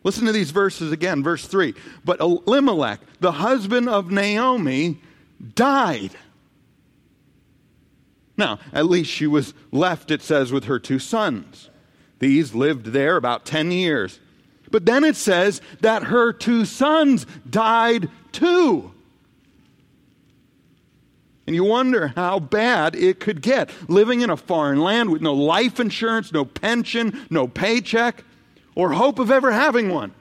Listen 0.04 0.26
to 0.26 0.32
these 0.32 0.52
verses 0.52 0.92
again, 0.92 1.22
verse 1.22 1.46
3. 1.46 1.74
But 2.04 2.20
Elimelech, 2.22 3.02
the 3.20 3.34
husband 3.34 3.88
of 3.88 4.10
Naomi, 4.10 5.00
died. 5.54 6.12
Now, 8.36 8.60
at 8.72 8.86
least 8.86 9.12
she 9.12 9.28
was 9.28 9.54
left, 9.72 10.10
it 10.10 10.22
says, 10.22 10.52
with 10.52 10.66
her 10.66 10.80
two 10.80 11.00
sons. 11.00 11.70
These 12.20 12.56
lived 12.56 12.88
there 12.88 13.16
about 13.16 13.46
10 13.46 13.72
years. 13.72 14.20
But 14.72 14.86
then 14.86 15.04
it 15.04 15.16
says 15.16 15.62
that 15.82 16.04
her 16.04 16.34
two 16.34 16.66
sons 16.66 17.26
died 17.50 18.10
too. 18.32 18.92
And 21.48 21.56
you 21.56 21.64
wonder 21.64 22.10
how 22.10 22.40
bad 22.40 22.94
it 22.94 23.22
could 23.22 23.42
get. 23.42 23.72
Living 23.90 24.20
in 24.20 24.30
a 24.30 24.36
foreign 24.36 24.82
land 24.82 25.10
with 25.10 25.22
no 25.22 25.34
life 25.34 25.80
insurance, 25.80 26.34
no 26.34 26.44
pension, 26.44 27.26
no 27.30 27.48
paycheck, 27.48 28.26
or 28.76 28.92
hope 28.92 29.18
of 29.18 29.32
ever 29.32 29.52
having 29.52 29.90
one. 29.90 30.14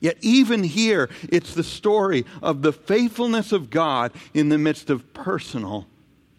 Yet, 0.00 0.16
even 0.22 0.64
here, 0.64 1.08
it's 1.28 1.54
the 1.54 1.62
story 1.62 2.24
of 2.42 2.62
the 2.62 2.72
faithfulness 2.72 3.52
of 3.52 3.70
God 3.70 4.12
in 4.34 4.48
the 4.48 4.58
midst 4.58 4.90
of 4.90 5.12
personal 5.12 5.86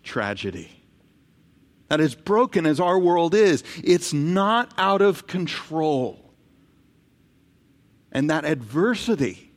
tragedy. 0.04 0.72
That 1.88 2.02
as 2.02 2.16
broken 2.16 2.66
as 2.66 2.80
our 2.80 3.00
world 3.00 3.34
is, 3.34 3.64
it's 3.84 4.12
not 4.12 4.74
out 4.78 5.02
of 5.02 5.26
control. 5.28 6.20
And 8.12 8.30
that 8.30 8.44
adversity 8.44 9.52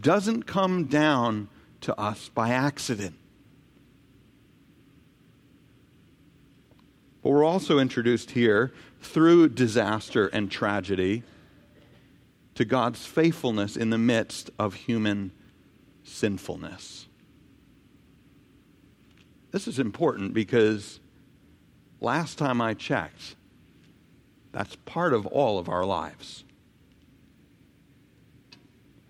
doesn't 0.00 0.44
come 0.44 0.84
down 0.84 1.48
to 1.84 2.00
us 2.00 2.30
by 2.30 2.50
accident. 2.50 3.14
But 7.22 7.30
we're 7.30 7.44
also 7.44 7.78
introduced 7.78 8.32
here 8.32 8.72
through 9.00 9.50
disaster 9.50 10.28
and 10.28 10.50
tragedy 10.50 11.22
to 12.54 12.64
God's 12.64 13.04
faithfulness 13.04 13.76
in 13.76 13.90
the 13.90 13.98
midst 13.98 14.50
of 14.58 14.74
human 14.74 15.32
sinfulness. 16.02 17.06
This 19.50 19.68
is 19.68 19.78
important 19.78 20.32
because 20.32 21.00
last 22.00 22.38
time 22.38 22.60
I 22.60 22.74
checked, 22.74 23.36
that's 24.52 24.76
part 24.84 25.12
of 25.12 25.26
all 25.26 25.58
of 25.58 25.68
our 25.68 25.84
lives. 25.84 26.44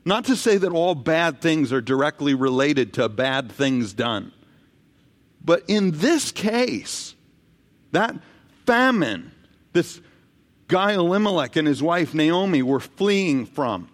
Not 0.05 0.27
to 0.27 0.37
say 0.37 0.59
that 0.59 0.73
all 0.73 0.95
bad 0.95 1.41
things 1.41 1.73
are 1.73 1.81
directly 1.81 2.35
related 2.35 2.93
to 2.95 3.09
bad 3.09 3.51
things 3.51 3.93
done. 3.93 4.33
But 5.43 5.63
in 5.67 5.93
this 5.93 6.31
case, 6.31 7.15
that 7.93 8.17
famine, 8.67 9.33
this 9.73 10.01
guy 10.69 10.93
Elimelech 10.93 11.57
and 11.57 11.67
his 11.67 11.83
wife 11.83 12.15
Naomi 12.15 12.63
were 12.63 12.81
fleeing 12.81 13.47
from, 13.47 13.89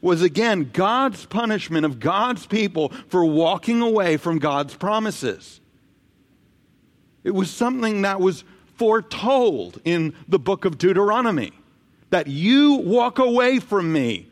was 0.00 0.22
again 0.22 0.70
God's 0.72 1.26
punishment 1.26 1.84
of 1.84 1.98
God's 1.98 2.46
people 2.46 2.90
for 3.08 3.24
walking 3.24 3.80
away 3.80 4.16
from 4.16 4.38
God's 4.38 4.74
promises. 4.74 5.60
It 7.24 7.32
was 7.32 7.50
something 7.50 8.02
that 8.02 8.20
was 8.20 8.44
foretold 8.76 9.80
in 9.84 10.14
the 10.28 10.38
book 10.38 10.64
of 10.64 10.78
Deuteronomy 10.78 11.52
that 12.10 12.26
you 12.26 12.74
walk 12.74 13.18
away 13.18 13.58
from 13.58 13.92
me 13.92 14.28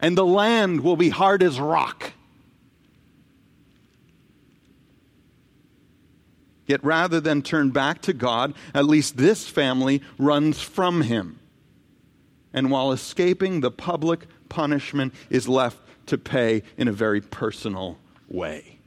and 0.00 0.16
the 0.16 0.26
land 0.26 0.82
will 0.82 0.96
be 0.96 1.08
hard 1.08 1.42
as 1.42 1.58
rock. 1.58 2.12
Yet 6.66 6.84
rather 6.84 7.20
than 7.20 7.42
turn 7.42 7.70
back 7.70 8.02
to 8.02 8.12
God, 8.12 8.54
at 8.74 8.86
least 8.86 9.16
this 9.16 9.48
family 9.48 10.02
runs 10.18 10.60
from 10.60 11.02
him. 11.02 11.38
And 12.52 12.70
while 12.70 12.90
escaping 12.90 13.60
the 13.60 13.70
public 13.70 14.26
punishment, 14.48 15.14
is 15.30 15.48
left 15.48 15.78
to 16.06 16.18
pay 16.18 16.62
in 16.76 16.88
a 16.88 16.92
very 16.92 17.20
personal 17.20 17.98
way. 18.28 18.78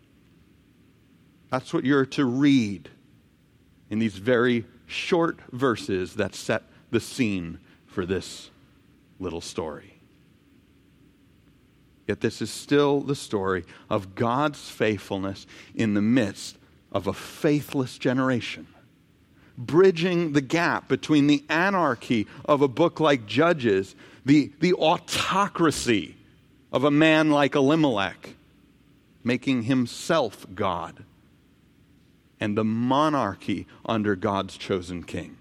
That's 1.51 1.73
what 1.73 1.83
you're 1.83 2.05
to 2.07 2.25
read 2.25 2.89
in 3.89 3.99
these 3.99 4.15
very 4.15 4.65
short 4.87 5.39
verses 5.51 6.15
that 6.15 6.35
set 6.35 6.63
the 6.91 6.99
scene 6.99 7.59
for 7.99 8.05
this 8.05 8.49
little 9.19 9.41
story. 9.41 9.93
Yet 12.07 12.21
this 12.21 12.41
is 12.41 12.49
still 12.49 13.01
the 13.01 13.13
story 13.13 13.65
of 13.89 14.15
God's 14.15 14.69
faithfulness 14.69 15.45
in 15.75 15.95
the 15.95 16.01
midst 16.01 16.57
of 16.93 17.07
a 17.07 17.13
faithless 17.13 17.97
generation, 17.97 18.67
bridging 19.57 20.31
the 20.31 20.39
gap 20.39 20.87
between 20.87 21.27
the 21.27 21.43
anarchy 21.49 22.25
of 22.45 22.61
a 22.61 22.69
book 22.69 23.01
like 23.01 23.25
Judges, 23.25 23.97
the, 24.23 24.53
the 24.61 24.75
autocracy 24.75 26.15
of 26.71 26.85
a 26.85 26.91
man 26.91 27.31
like 27.31 27.53
Elimelech, 27.53 28.29
making 29.25 29.63
himself 29.63 30.47
God, 30.55 31.03
and 32.39 32.57
the 32.57 32.63
monarchy 32.63 33.67
under 33.85 34.15
God's 34.15 34.55
chosen 34.55 35.03
king. 35.03 35.38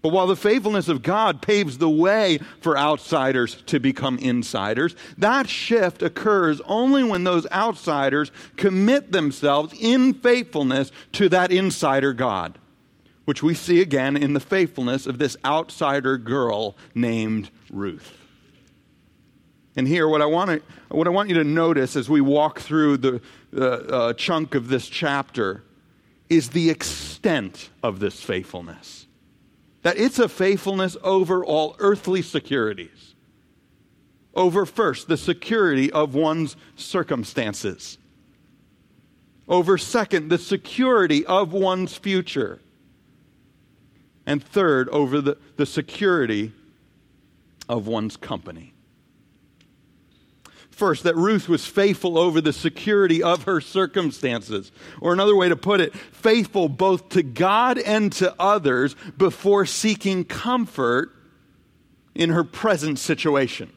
But 0.00 0.12
while 0.12 0.28
the 0.28 0.36
faithfulness 0.36 0.88
of 0.88 1.02
God 1.02 1.42
paves 1.42 1.78
the 1.78 1.90
way 1.90 2.38
for 2.60 2.78
outsiders 2.78 3.56
to 3.66 3.80
become 3.80 4.16
insiders, 4.18 4.94
that 5.16 5.48
shift 5.48 6.02
occurs 6.02 6.60
only 6.66 7.02
when 7.02 7.24
those 7.24 7.50
outsiders 7.50 8.30
commit 8.56 9.10
themselves 9.10 9.74
in 9.78 10.14
faithfulness 10.14 10.92
to 11.12 11.28
that 11.30 11.50
insider 11.50 12.12
God, 12.12 12.58
which 13.24 13.42
we 13.42 13.54
see 13.54 13.80
again 13.80 14.16
in 14.16 14.34
the 14.34 14.40
faithfulness 14.40 15.06
of 15.06 15.18
this 15.18 15.36
outsider 15.44 16.16
girl 16.16 16.76
named 16.94 17.50
Ruth. 17.68 18.16
And 19.74 19.86
here, 19.86 20.08
what 20.08 20.22
I 20.22 20.26
want, 20.26 20.50
to, 20.50 20.62
what 20.94 21.08
I 21.08 21.10
want 21.10 21.28
you 21.28 21.36
to 21.36 21.44
notice 21.44 21.96
as 21.96 22.08
we 22.08 22.20
walk 22.20 22.60
through 22.60 22.98
the 22.98 23.20
uh, 23.56 23.60
uh, 23.60 24.12
chunk 24.12 24.54
of 24.54 24.68
this 24.68 24.88
chapter 24.88 25.64
is 26.28 26.50
the 26.50 26.70
extent 26.70 27.70
of 27.82 27.98
this 27.98 28.20
faithfulness 28.20 29.07
that 29.88 29.96
it's 29.96 30.18
a 30.18 30.28
faithfulness 30.28 30.98
over 31.02 31.42
all 31.42 31.74
earthly 31.78 32.20
securities. 32.20 33.14
Over 34.34 34.66
first, 34.66 35.08
the 35.08 35.16
security 35.16 35.90
of 35.90 36.14
one's 36.14 36.56
circumstances. 36.76 37.96
Over 39.48 39.78
second, 39.78 40.28
the 40.28 40.36
security 40.36 41.24
of 41.24 41.54
one's 41.54 41.96
future. 41.96 42.60
And 44.26 44.44
third, 44.44 44.90
over 44.90 45.22
the, 45.22 45.38
the 45.56 45.64
security 45.64 46.52
of 47.66 47.86
one's 47.86 48.18
company. 48.18 48.74
First, 50.78 51.02
that 51.02 51.16
Ruth 51.16 51.48
was 51.48 51.66
faithful 51.66 52.16
over 52.16 52.40
the 52.40 52.52
security 52.52 53.20
of 53.20 53.42
her 53.42 53.60
circumstances. 53.60 54.70
Or 55.00 55.12
another 55.12 55.34
way 55.34 55.48
to 55.48 55.56
put 55.56 55.80
it, 55.80 55.92
faithful 55.92 56.68
both 56.68 57.08
to 57.08 57.24
God 57.24 57.78
and 57.78 58.12
to 58.12 58.32
others 58.38 58.94
before 59.16 59.66
seeking 59.66 60.24
comfort 60.24 61.10
in 62.14 62.30
her 62.30 62.44
present 62.44 63.00
situation. 63.00 63.72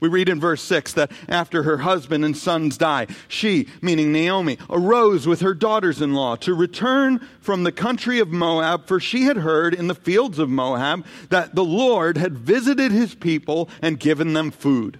We 0.00 0.08
read 0.08 0.30
in 0.30 0.40
verse 0.40 0.62
6 0.62 0.94
that 0.94 1.12
after 1.28 1.64
her 1.64 1.76
husband 1.76 2.24
and 2.24 2.34
sons 2.34 2.78
die, 2.78 3.08
she, 3.28 3.68
meaning 3.82 4.12
Naomi, 4.12 4.56
arose 4.70 5.26
with 5.26 5.42
her 5.42 5.52
daughters 5.52 6.00
in 6.00 6.14
law 6.14 6.36
to 6.36 6.54
return 6.54 7.20
from 7.42 7.64
the 7.64 7.72
country 7.72 8.18
of 8.18 8.30
Moab, 8.30 8.86
for 8.86 8.98
she 8.98 9.24
had 9.24 9.36
heard 9.36 9.74
in 9.74 9.88
the 9.88 9.94
fields 9.94 10.38
of 10.38 10.48
Moab 10.48 11.04
that 11.28 11.54
the 11.54 11.66
Lord 11.66 12.16
had 12.16 12.38
visited 12.38 12.92
his 12.92 13.14
people 13.14 13.68
and 13.82 14.00
given 14.00 14.32
them 14.32 14.50
food. 14.50 14.98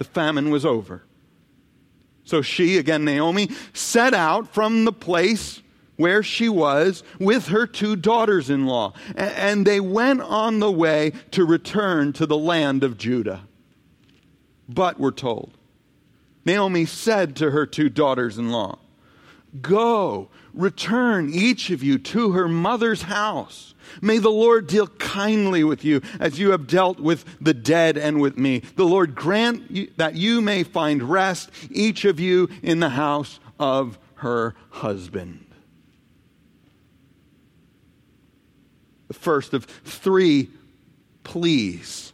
The 0.00 0.04
famine 0.04 0.48
was 0.48 0.64
over. 0.64 1.02
So 2.24 2.40
she, 2.40 2.78
again 2.78 3.04
Naomi, 3.04 3.50
set 3.74 4.14
out 4.14 4.48
from 4.48 4.86
the 4.86 4.94
place 4.94 5.60
where 5.96 6.22
she 6.22 6.48
was 6.48 7.02
with 7.18 7.48
her 7.48 7.66
two 7.66 7.96
daughters 7.96 8.48
in 8.48 8.64
law, 8.64 8.94
and 9.14 9.66
they 9.66 9.78
went 9.78 10.22
on 10.22 10.58
the 10.58 10.72
way 10.72 11.12
to 11.32 11.44
return 11.44 12.14
to 12.14 12.24
the 12.24 12.38
land 12.38 12.82
of 12.82 12.96
Judah. 12.96 13.42
But, 14.66 14.98
we're 14.98 15.10
told, 15.10 15.50
Naomi 16.46 16.86
said 16.86 17.36
to 17.36 17.50
her 17.50 17.66
two 17.66 17.90
daughters 17.90 18.38
in 18.38 18.50
law, 18.50 18.78
Go, 19.60 20.30
return 20.54 21.30
each 21.32 21.70
of 21.70 21.82
you 21.82 21.98
to 21.98 22.32
her 22.32 22.48
mother's 22.48 23.02
house. 23.02 23.74
May 24.00 24.18
the 24.18 24.30
Lord 24.30 24.66
deal 24.66 24.86
kindly 24.86 25.64
with 25.64 25.84
you 25.84 26.00
as 26.18 26.38
you 26.38 26.50
have 26.52 26.66
dealt 26.66 27.00
with 27.00 27.24
the 27.40 27.54
dead 27.54 27.96
and 27.96 28.20
with 28.20 28.38
me. 28.38 28.60
The 28.76 28.84
Lord 28.84 29.14
grant 29.14 29.70
you, 29.70 29.90
that 29.96 30.14
you 30.14 30.40
may 30.40 30.62
find 30.62 31.02
rest, 31.02 31.50
each 31.70 32.04
of 32.04 32.20
you 32.20 32.48
in 32.62 32.80
the 32.80 32.90
house 32.90 33.40
of 33.58 33.98
her 34.16 34.54
husband. 34.70 35.46
The 39.08 39.14
first 39.14 39.54
of 39.54 39.64
three 39.64 40.50
pleas 41.24 42.12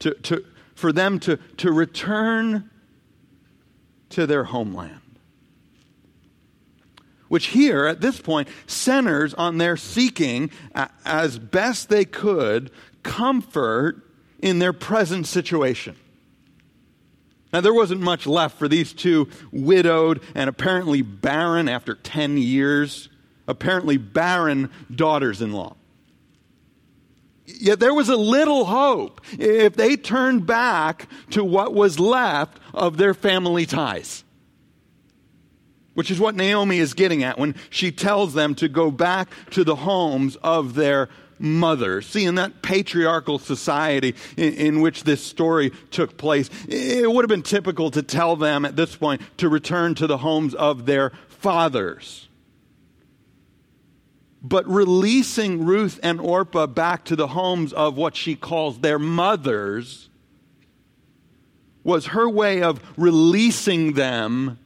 to, 0.00 0.12
to, 0.14 0.44
for 0.74 0.92
them 0.92 1.18
to, 1.20 1.38
to 1.58 1.72
return 1.72 2.70
to 4.10 4.26
their 4.26 4.44
homeland. 4.44 5.00
Which 7.28 7.46
here, 7.48 7.86
at 7.86 8.00
this 8.00 8.20
point, 8.20 8.48
centers 8.66 9.34
on 9.34 9.58
their 9.58 9.76
seeking, 9.76 10.50
as 11.04 11.38
best 11.38 11.88
they 11.88 12.04
could, 12.04 12.70
comfort 13.02 14.02
in 14.40 14.58
their 14.58 14.72
present 14.72 15.26
situation. 15.26 15.96
Now, 17.52 17.60
there 17.60 17.74
wasn't 17.74 18.00
much 18.00 18.26
left 18.26 18.58
for 18.58 18.68
these 18.68 18.92
two 18.92 19.28
widowed 19.50 20.22
and 20.34 20.48
apparently 20.48 21.02
barren 21.02 21.68
after 21.68 21.94
10 21.94 22.38
years, 22.38 23.08
apparently 23.48 23.96
barren 23.96 24.70
daughters 24.94 25.40
in 25.40 25.52
law. 25.52 25.76
Yet 27.46 27.80
there 27.80 27.94
was 27.94 28.08
a 28.08 28.16
little 28.16 28.64
hope 28.64 29.20
if 29.38 29.74
they 29.76 29.96
turned 29.96 30.46
back 30.46 31.08
to 31.30 31.44
what 31.44 31.72
was 31.72 32.00
left 32.00 32.58
of 32.74 32.96
their 32.96 33.14
family 33.14 33.66
ties. 33.66 34.24
Which 35.96 36.10
is 36.10 36.20
what 36.20 36.34
Naomi 36.34 36.78
is 36.78 36.92
getting 36.92 37.22
at 37.22 37.38
when 37.38 37.54
she 37.70 37.90
tells 37.90 38.34
them 38.34 38.54
to 38.56 38.68
go 38.68 38.90
back 38.90 39.30
to 39.52 39.64
the 39.64 39.76
homes 39.76 40.36
of 40.42 40.74
their 40.74 41.08
mothers. 41.38 42.04
See, 42.04 42.26
in 42.26 42.34
that 42.34 42.60
patriarchal 42.60 43.38
society 43.38 44.14
in, 44.36 44.52
in, 44.52 44.80
which 44.82 45.04
this 45.04 45.24
story 45.24 45.70
took 45.90 46.18
place, 46.18 46.50
it 46.68 47.10
would 47.10 47.24
have 47.24 47.30
been 47.30 47.42
typical 47.42 47.90
to 47.92 48.02
tell 48.02 48.36
them 48.36 48.66
at 48.66 48.76
this 48.76 48.94
point 48.94 49.22
to 49.38 49.48
return 49.48 49.94
to 49.94 50.06
the 50.06 50.18
homes 50.18 50.54
of 50.54 50.84
their 50.84 51.12
fathers. 51.28 52.28
But 54.42 54.68
releasing 54.68 55.64
Ruth 55.64 55.98
and 56.02 56.20
Orpah 56.20 56.66
back 56.66 57.06
to 57.06 57.16
the 57.16 57.28
homes 57.28 57.72
of 57.72 57.96
what 57.96 58.16
she 58.16 58.36
calls 58.36 58.80
their 58.80 58.98
mothers 58.98 60.10
was 61.82 62.08
her 62.08 62.28
way 62.28 62.62
of 62.62 62.82
releasing 62.98 63.94
them 63.94 64.58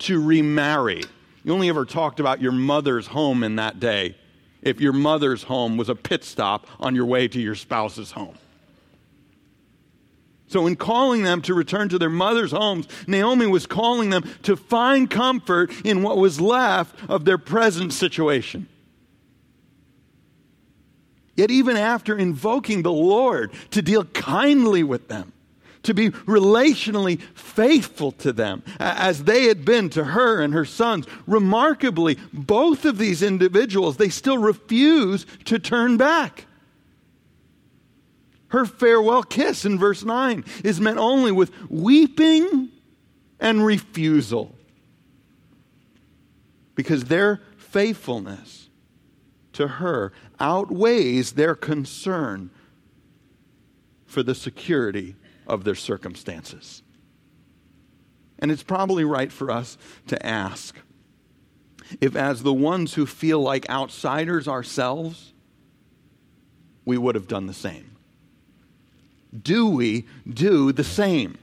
to 0.00 0.22
remarry. 0.22 1.02
You 1.44 1.52
only 1.52 1.68
ever 1.68 1.84
talked 1.84 2.20
about 2.20 2.40
your 2.40 2.52
mother's 2.52 3.06
home 3.06 3.42
in 3.42 3.56
that 3.56 3.80
day 3.80 4.16
if 4.62 4.80
your 4.80 4.92
mother's 4.92 5.42
home 5.42 5.76
was 5.76 5.88
a 5.88 5.94
pit 5.94 6.24
stop 6.24 6.66
on 6.78 6.94
your 6.94 7.06
way 7.06 7.28
to 7.28 7.40
your 7.40 7.54
spouse's 7.54 8.12
home. 8.12 8.36
So, 10.48 10.66
in 10.66 10.74
calling 10.74 11.22
them 11.22 11.42
to 11.42 11.54
return 11.54 11.88
to 11.90 11.98
their 11.98 12.10
mother's 12.10 12.50
homes, 12.50 12.88
Naomi 13.06 13.46
was 13.46 13.66
calling 13.66 14.10
them 14.10 14.28
to 14.42 14.56
find 14.56 15.08
comfort 15.08 15.70
in 15.84 16.02
what 16.02 16.16
was 16.16 16.40
left 16.40 16.96
of 17.08 17.24
their 17.24 17.38
present 17.38 17.92
situation. 17.92 18.68
Yet, 21.36 21.52
even 21.52 21.76
after 21.76 22.18
invoking 22.18 22.82
the 22.82 22.92
Lord 22.92 23.52
to 23.70 23.80
deal 23.80 24.04
kindly 24.04 24.82
with 24.82 25.06
them, 25.06 25.32
to 25.82 25.94
be 25.94 26.10
relationally 26.10 27.20
faithful 27.34 28.12
to 28.12 28.32
them, 28.32 28.62
as 28.78 29.24
they 29.24 29.44
had 29.44 29.64
been 29.64 29.88
to 29.90 30.04
her 30.04 30.40
and 30.40 30.52
her 30.52 30.64
sons, 30.64 31.06
remarkably, 31.26 32.18
both 32.32 32.84
of 32.84 32.98
these 32.98 33.22
individuals, 33.22 33.96
they 33.96 34.08
still 34.08 34.38
refuse 34.38 35.24
to 35.44 35.58
turn 35.58 35.96
back. 35.96 36.46
Her 38.48 38.66
farewell 38.66 39.22
kiss 39.22 39.64
in 39.64 39.78
verse 39.78 40.04
9 40.04 40.44
is 40.64 40.80
met 40.80 40.98
only 40.98 41.32
with 41.32 41.52
weeping 41.70 42.68
and 43.38 43.64
refusal 43.64 44.54
because 46.74 47.04
their 47.04 47.40
faithfulness 47.56 48.68
to 49.52 49.68
her 49.68 50.12
outweighs 50.40 51.32
their 51.32 51.54
concern 51.54 52.50
for 54.06 54.22
the 54.22 54.34
security 54.34 55.14
of 55.50 55.64
their 55.64 55.74
circumstances. 55.74 56.82
And 58.38 58.50
it's 58.50 58.62
probably 58.62 59.04
right 59.04 59.30
for 59.30 59.50
us 59.50 59.76
to 60.06 60.24
ask 60.24 60.76
if, 62.00 62.16
as 62.16 62.42
the 62.42 62.52
ones 62.52 62.94
who 62.94 63.04
feel 63.04 63.40
like 63.40 63.68
outsiders 63.68 64.46
ourselves, 64.48 65.34
we 66.84 66.96
would 66.96 67.14
have 67.16 67.28
done 67.28 67.46
the 67.46 67.54
same. 67.54 67.96
Do 69.42 69.68
we 69.68 70.06
do 70.28 70.72
the 70.72 70.84
same? 70.84 71.36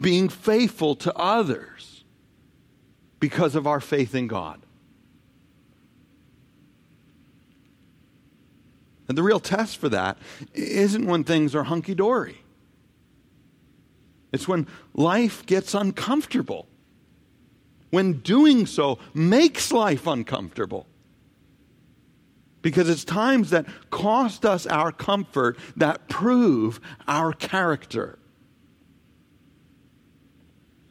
Being 0.00 0.28
faithful 0.28 0.94
to 0.96 1.14
others 1.16 2.04
because 3.18 3.54
of 3.54 3.66
our 3.66 3.80
faith 3.80 4.14
in 4.14 4.26
God. 4.26 4.60
And 9.08 9.18
the 9.18 9.22
real 9.22 9.40
test 9.40 9.78
for 9.78 9.88
that 9.88 10.18
isn't 10.54 11.04
when 11.04 11.24
things 11.24 11.54
are 11.54 11.64
hunky 11.64 11.96
dory, 11.96 12.38
it's 14.32 14.46
when 14.46 14.66
life 14.94 15.44
gets 15.46 15.74
uncomfortable, 15.74 16.66
when 17.90 18.20
doing 18.20 18.66
so 18.66 18.98
makes 19.12 19.72
life 19.72 20.06
uncomfortable. 20.06 20.86
Because 22.62 22.88
it's 22.88 23.04
times 23.04 23.50
that 23.50 23.66
cost 23.90 24.44
us 24.44 24.66
our 24.66 24.92
comfort 24.92 25.58
that 25.76 26.08
prove 26.08 26.78
our 27.08 27.32
character. 27.32 28.18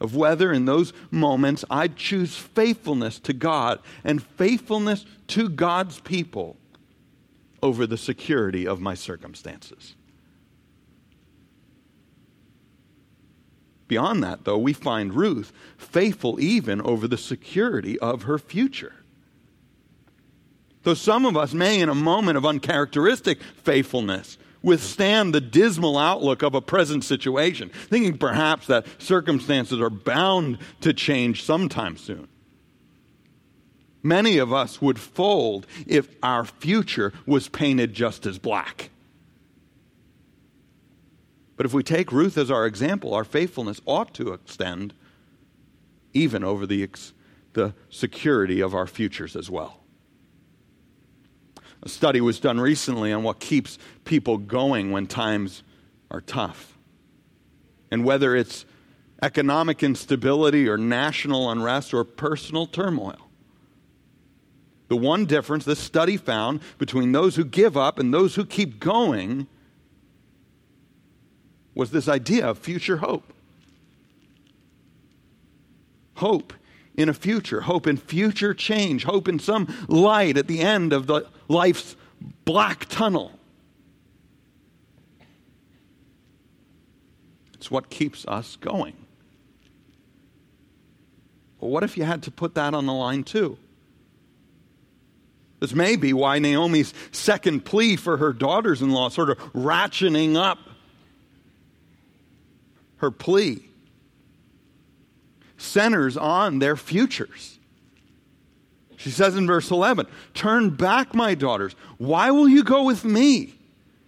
Of 0.00 0.16
whether 0.16 0.52
in 0.52 0.64
those 0.64 0.92
moments 1.10 1.64
I 1.70 1.88
choose 1.88 2.36
faithfulness 2.36 3.20
to 3.20 3.32
God 3.32 3.80
and 4.02 4.22
faithfulness 4.22 5.06
to 5.28 5.48
God's 5.48 6.00
people 6.00 6.56
over 7.62 7.86
the 7.86 7.98
security 7.98 8.66
of 8.66 8.80
my 8.80 8.94
circumstances. 8.94 9.94
Beyond 13.90 14.22
that, 14.22 14.44
though, 14.44 14.56
we 14.56 14.72
find 14.72 15.12
Ruth 15.12 15.52
faithful 15.76 16.38
even 16.38 16.80
over 16.80 17.08
the 17.08 17.18
security 17.18 17.98
of 17.98 18.22
her 18.22 18.38
future. 18.38 18.94
Though 20.84 20.94
some 20.94 21.26
of 21.26 21.36
us 21.36 21.52
may, 21.52 21.80
in 21.80 21.88
a 21.88 21.94
moment 21.94 22.38
of 22.38 22.46
uncharacteristic 22.46 23.42
faithfulness, 23.42 24.38
withstand 24.62 25.34
the 25.34 25.40
dismal 25.40 25.98
outlook 25.98 26.42
of 26.42 26.54
a 26.54 26.60
present 26.60 27.02
situation, 27.02 27.70
thinking 27.88 28.16
perhaps 28.16 28.68
that 28.68 28.86
circumstances 29.02 29.80
are 29.80 29.90
bound 29.90 30.58
to 30.82 30.92
change 30.92 31.42
sometime 31.42 31.96
soon. 31.96 32.28
Many 34.04 34.38
of 34.38 34.52
us 34.52 34.80
would 34.80 35.00
fold 35.00 35.66
if 35.84 36.14
our 36.22 36.44
future 36.44 37.12
was 37.26 37.48
painted 37.48 37.92
just 37.92 38.24
as 38.24 38.38
black. 38.38 38.90
But 41.60 41.66
if 41.66 41.74
we 41.74 41.82
take 41.82 42.10
Ruth 42.10 42.38
as 42.38 42.50
our 42.50 42.64
example, 42.64 43.12
our 43.12 43.22
faithfulness 43.22 43.82
ought 43.84 44.14
to 44.14 44.32
extend 44.32 44.94
even 46.14 46.42
over 46.42 46.66
the, 46.66 46.88
the 47.52 47.74
security 47.90 48.62
of 48.62 48.74
our 48.74 48.86
futures 48.86 49.36
as 49.36 49.50
well. 49.50 49.80
A 51.82 51.88
study 51.90 52.22
was 52.22 52.40
done 52.40 52.58
recently 52.58 53.12
on 53.12 53.24
what 53.24 53.40
keeps 53.40 53.76
people 54.06 54.38
going 54.38 54.90
when 54.90 55.06
times 55.06 55.62
are 56.10 56.22
tough. 56.22 56.78
And 57.90 58.06
whether 58.06 58.34
it's 58.34 58.64
economic 59.22 59.82
instability 59.82 60.66
or 60.66 60.78
national 60.78 61.50
unrest 61.50 61.92
or 61.92 62.04
personal 62.04 62.64
turmoil. 62.64 63.28
The 64.88 64.96
one 64.96 65.26
difference 65.26 65.66
this 65.66 65.78
study 65.78 66.16
found 66.16 66.60
between 66.78 67.12
those 67.12 67.36
who 67.36 67.44
give 67.44 67.76
up 67.76 67.98
and 67.98 68.14
those 68.14 68.36
who 68.36 68.46
keep 68.46 68.80
going 68.80 69.46
was 71.74 71.90
this 71.90 72.08
idea 72.08 72.46
of 72.46 72.58
future 72.58 72.98
hope. 72.98 73.32
Hope 76.16 76.52
in 76.94 77.08
a 77.08 77.14
future, 77.14 77.62
hope 77.62 77.86
in 77.86 77.96
future 77.96 78.52
change, 78.52 79.04
hope 79.04 79.28
in 79.28 79.38
some 79.38 79.72
light 79.88 80.36
at 80.36 80.46
the 80.46 80.60
end 80.60 80.92
of 80.92 81.06
the 81.06 81.26
life's 81.48 81.96
black 82.44 82.86
tunnel. 82.88 83.32
It's 87.54 87.70
what 87.70 87.90
keeps 87.90 88.26
us 88.26 88.56
going. 88.56 88.94
Well, 91.60 91.70
what 91.70 91.84
if 91.84 91.96
you 91.96 92.04
had 92.04 92.22
to 92.24 92.30
put 92.30 92.54
that 92.54 92.74
on 92.74 92.86
the 92.86 92.92
line 92.92 93.22
too? 93.22 93.58
This 95.60 95.74
may 95.74 95.96
be 95.96 96.14
why 96.14 96.38
Naomi's 96.38 96.94
second 97.12 97.66
plea 97.66 97.96
for 97.96 98.16
her 98.16 98.32
daughters 98.32 98.80
in 98.80 98.90
law, 98.90 99.10
sort 99.10 99.28
of 99.28 99.38
ratcheting 99.52 100.36
up 100.36 100.58
her 103.00 103.10
plea, 103.10 103.62
centers 105.58 106.16
on 106.16 106.58
their 106.58 106.76
futures. 106.76 107.58
She 108.96 109.10
says 109.10 109.36
in 109.36 109.46
verse 109.46 109.70
11, 109.70 110.06
Turn 110.34 110.70
back, 110.70 111.14
my 111.14 111.34
daughters. 111.34 111.74
Why 111.96 112.30
will 112.30 112.48
you 112.48 112.62
go 112.62 112.84
with 112.84 113.04
me? 113.04 113.54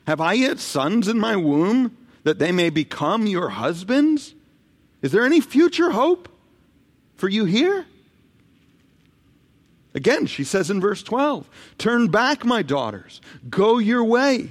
Have 0.06 0.20
I 0.20 0.34
yet 0.34 0.58
sons 0.58 1.08
in 1.08 1.18
my 1.18 1.36
womb 1.36 1.96
that 2.24 2.38
they 2.38 2.52
may 2.52 2.68
become 2.68 3.26
your 3.26 3.48
husbands? 3.50 4.34
Is 5.00 5.10
there 5.12 5.24
any 5.24 5.40
future 5.40 5.90
hope 5.90 6.28
for 7.16 7.28
you 7.28 7.46
here? 7.46 7.86
Again, 9.94 10.26
she 10.26 10.44
says 10.44 10.70
in 10.70 10.80
verse 10.80 11.02
12, 11.02 11.48
Turn 11.78 12.08
back, 12.08 12.44
my 12.44 12.62
daughters, 12.62 13.20
go 13.48 13.78
your 13.78 14.04
way. 14.04 14.50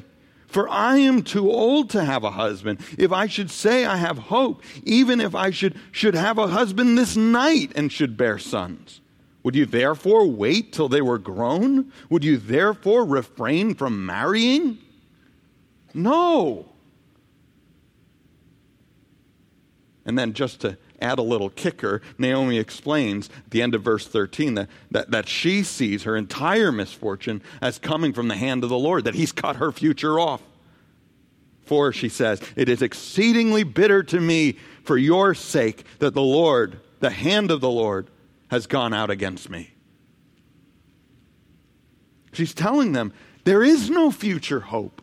For 0.51 0.67
I 0.67 0.97
am 0.97 1.23
too 1.23 1.49
old 1.49 1.89
to 1.91 2.03
have 2.03 2.25
a 2.25 2.31
husband. 2.31 2.81
If 2.97 3.13
I 3.13 3.27
should 3.27 3.49
say 3.49 3.85
I 3.85 3.95
have 3.95 4.17
hope, 4.17 4.61
even 4.83 5.21
if 5.21 5.33
I 5.33 5.49
should, 5.49 5.79
should 5.93 6.13
have 6.13 6.37
a 6.37 6.47
husband 6.47 6.97
this 6.97 7.15
night 7.15 7.71
and 7.73 7.89
should 7.89 8.17
bear 8.17 8.37
sons, 8.37 8.99
would 9.43 9.55
you 9.55 9.65
therefore 9.65 10.27
wait 10.27 10.73
till 10.73 10.89
they 10.89 11.01
were 11.01 11.17
grown? 11.17 11.93
Would 12.09 12.25
you 12.25 12.35
therefore 12.35 13.05
refrain 13.05 13.75
from 13.75 14.05
marrying? 14.05 14.77
No. 15.93 16.65
And 20.05 20.19
then 20.19 20.33
just 20.33 20.59
to 20.61 20.77
add 21.01 21.19
a 21.19 21.23
little 21.23 21.49
kicker, 21.49 22.01
Naomi 22.17 22.57
explains 22.57 23.29
at 23.45 23.51
the 23.51 23.61
end 23.61 23.75
of 23.75 23.81
verse 23.81 24.07
13 24.07 24.55
that, 24.55 24.69
that, 24.91 25.11
that 25.11 25.27
she 25.27 25.63
sees 25.63 26.03
her 26.03 26.15
entire 26.15 26.71
misfortune 26.71 27.41
as 27.61 27.79
coming 27.79 28.13
from 28.13 28.27
the 28.27 28.35
hand 28.35 28.63
of 28.63 28.69
the 28.69 28.77
Lord, 28.77 29.03
that 29.05 29.15
he's 29.15 29.31
cut 29.31 29.57
her 29.57 29.71
future 29.71 30.19
off. 30.19 30.41
For, 31.65 31.93
she 31.93 32.09
says, 32.09 32.41
it 32.55 32.67
is 32.69 32.81
exceedingly 32.81 33.63
bitter 33.63 34.03
to 34.03 34.19
me 34.19 34.57
for 34.83 34.97
your 34.97 35.33
sake 35.33 35.85
that 35.99 36.13
the 36.13 36.21
Lord, 36.21 36.79
the 36.99 37.09
hand 37.09 37.51
of 37.51 37.61
the 37.61 37.69
Lord, 37.69 38.09
has 38.49 38.67
gone 38.67 38.93
out 38.93 39.09
against 39.09 39.49
me. 39.49 39.71
She's 42.33 42.53
telling 42.53 42.91
them 42.91 43.13
there 43.43 43.63
is 43.63 43.89
no 43.89 44.11
future 44.11 44.59
hope 44.59 45.01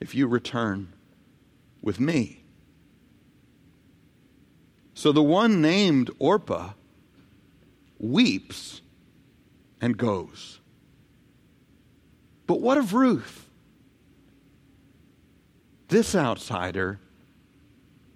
if 0.00 0.14
you 0.14 0.26
return 0.26 0.92
with 1.82 2.00
me. 2.00 2.44
So 4.98 5.12
the 5.12 5.22
one 5.22 5.62
named 5.62 6.10
Orpah 6.18 6.72
weeps 8.00 8.80
and 9.80 9.96
goes. 9.96 10.58
But 12.48 12.60
what 12.60 12.78
of 12.78 12.94
Ruth? 12.94 13.48
This 15.86 16.16
outsider 16.16 16.98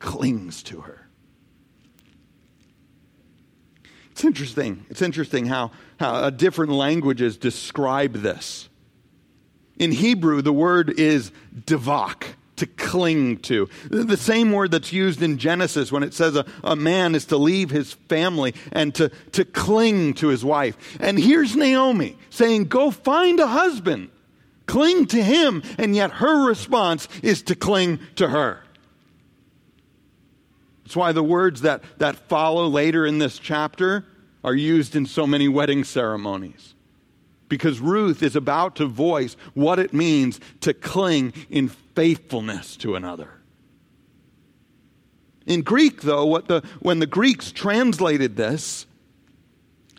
clings 0.01 0.65
to 0.65 0.81
her. 0.81 1.07
It's 4.11 4.25
interesting. 4.25 4.85
It's 4.91 5.03
interesting 5.03 5.47
how, 5.47 5.71
how 6.01 6.31
different 6.31 6.73
languages 6.73 7.37
describe 7.37 8.15
this. 8.15 8.69
In 9.79 9.93
Hebrew, 9.93 10.43
the 10.43 10.53
word 10.53 10.99
is 10.99 11.31
devak, 11.55 12.25
to 12.63 12.67
cling 12.69 13.39
to. 13.39 13.69
The 13.91 14.17
same 14.17 14.53
word 14.53 14.71
that's 14.71 14.93
used 14.93 15.21
in 15.21 15.37
Genesis 15.37 15.91
when 15.91 16.05
it 16.05 16.15
says 16.15 16.37
a, 16.37 16.47
a 16.63 16.77
man 16.77 17.17
is 17.17 17.25
to 17.27 17.37
leave 17.37 17.71
his 17.71 17.93
family 17.93 18.55
and 18.71 18.95
to, 18.95 19.09
to 19.33 19.45
cling 19.45 20.15
to 20.15 20.29
his 20.29 20.45
wife. 20.45 20.77
And 21.01 21.19
here's 21.19 21.57
Naomi 21.57 22.17
saying, 22.31 22.67
Go 22.67 22.93
find 22.93 23.41
a 23.41 23.49
husband, 23.49 24.11
cling 24.67 25.07
to 25.07 25.21
him, 25.21 25.65
and 25.77 25.97
yet 25.97 26.13
her 26.13 26.47
response 26.47 27.09
is 27.21 27.43
to 27.43 27.57
cling 27.57 27.99
to 28.15 28.29
her. 28.29 28.63
That's 30.85 30.95
why 30.95 31.11
the 31.11 31.25
words 31.25 31.63
that, 31.63 31.83
that 31.99 32.15
follow 32.15 32.69
later 32.69 33.05
in 33.05 33.19
this 33.19 33.41
chapter 33.41 34.07
are 34.45 34.55
used 34.55 34.95
in 34.95 35.07
so 35.07 35.27
many 35.27 35.49
wedding 35.49 35.83
ceremonies 35.83 36.75
because 37.53 37.81
Ruth 37.81 38.23
is 38.23 38.35
about 38.35 38.77
to 38.77 38.87
voice 38.87 39.37
what 39.53 39.79
it 39.79 39.93
means 39.93 40.41
to 40.63 40.73
cling 40.73 41.35
in 41.51 41.69
faithfulness 41.69 42.79
to 42.79 42.95
another. 42.95 43.29
In 45.45 45.61
Greek, 45.61 46.01
though, 46.01 46.25
what 46.25 46.49
the, 46.49 46.63
when 46.81 46.99
the 46.99 47.07
Greeks 47.07 47.53
translated 47.53 48.37
this, 48.37 48.87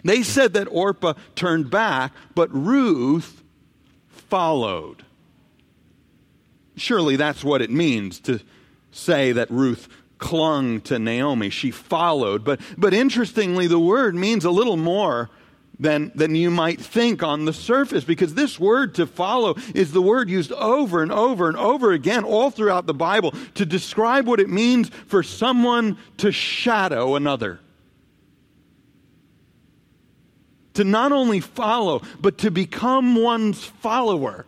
they 0.03 0.23
said 0.23 0.53
that 0.53 0.67
Orpah 0.71 1.13
turned 1.35 1.69
back, 1.69 2.13
but 2.33 2.51
Ruth 2.51 3.43
followed. 4.07 5.05
Surely 6.75 7.17
that's 7.17 7.43
what 7.43 7.61
it 7.61 7.69
means 7.69 8.19
to 8.21 8.39
say 8.89 9.31
that 9.31 9.51
Ruth 9.51 9.87
clung 10.17 10.81
to 10.81 10.97
Naomi. 10.97 11.51
She 11.51 11.69
followed. 11.69 12.43
But, 12.43 12.61
but 12.79 12.95
interestingly, 12.95 13.67
the 13.67 13.77
word 13.77 14.15
means 14.15 14.43
a 14.43 14.49
little 14.49 14.75
more 14.75 15.29
than, 15.83 16.13
than 16.15 16.33
you 16.33 16.49
might 16.49 16.79
think 16.79 17.21
on 17.21 17.43
the 17.43 17.51
surface 17.51 18.05
because 18.05 18.33
this 18.33 18.57
word 18.57 18.95
to 18.95 19.05
follow 19.05 19.55
is 19.75 19.91
the 19.91 20.01
word 20.01 20.29
used 20.29 20.53
over 20.53 21.03
and 21.03 21.11
over 21.11 21.49
and 21.49 21.57
over 21.57 21.91
again 21.91 22.23
all 22.23 22.49
throughout 22.49 22.85
the 22.85 22.93
Bible 22.93 23.33
to 23.55 23.65
describe 23.65 24.25
what 24.25 24.39
it 24.39 24.49
means 24.49 24.89
for 25.07 25.21
someone 25.21 25.97
to 26.17 26.31
shadow 26.31 27.15
another. 27.15 27.59
To 30.75 30.85
not 30.85 31.11
only 31.11 31.41
follow, 31.41 32.01
but 32.19 32.39
to 32.39 32.49
become 32.49 33.21
one's 33.21 33.63
follower. 33.63 34.45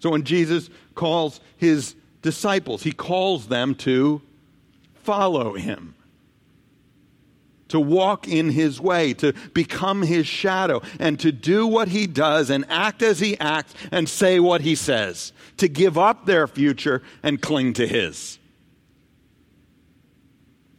So 0.00 0.10
when 0.10 0.24
Jesus 0.24 0.68
calls 0.94 1.40
his 1.56 1.96
disciples, 2.20 2.82
he 2.82 2.92
calls 2.92 3.48
them 3.48 3.74
to 3.76 4.20
follow 4.94 5.54
him 5.54 5.94
to 7.72 7.80
walk 7.80 8.28
in 8.28 8.50
his 8.50 8.78
way, 8.78 9.14
to 9.14 9.32
become 9.54 10.02
his 10.02 10.26
shadow, 10.26 10.82
and 11.00 11.18
to 11.18 11.32
do 11.32 11.66
what 11.66 11.88
he 11.88 12.06
does 12.06 12.50
and 12.50 12.66
act 12.68 13.00
as 13.02 13.18
he 13.18 13.38
acts 13.40 13.72
and 13.90 14.06
say 14.06 14.38
what 14.38 14.60
he 14.60 14.74
says, 14.74 15.32
to 15.56 15.68
give 15.68 15.96
up 15.96 16.26
their 16.26 16.46
future 16.46 17.02
and 17.22 17.40
cling 17.40 17.72
to 17.72 17.86
his. 17.86 18.38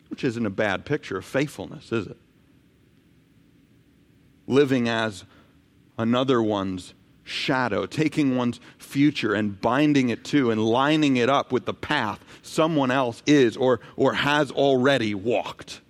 Which 0.09 0.23
isn't 0.23 0.45
a 0.45 0.51
bad 0.51 0.85
picture 0.85 1.17
of 1.17 1.25
faithfulness, 1.25 1.91
is 1.91 2.05
it? 2.05 2.17
Living 4.45 4.87
as 4.87 5.23
another 5.97 6.43
one's 6.43 6.93
shadow, 7.23 7.87
taking 7.87 8.37
one's 8.37 8.59
future 8.77 9.33
and 9.33 9.59
binding 9.59 10.09
it 10.09 10.23
to 10.25 10.51
and 10.51 10.63
lining 10.63 11.17
it 11.17 11.27
up 11.27 11.51
with 11.51 11.65
the 11.65 11.73
path 11.73 12.23
someone 12.43 12.91
else 12.91 13.23
is 13.25 13.57
or, 13.57 13.79
or 13.95 14.13
has 14.13 14.51
already 14.51 15.15
walked. 15.15 15.81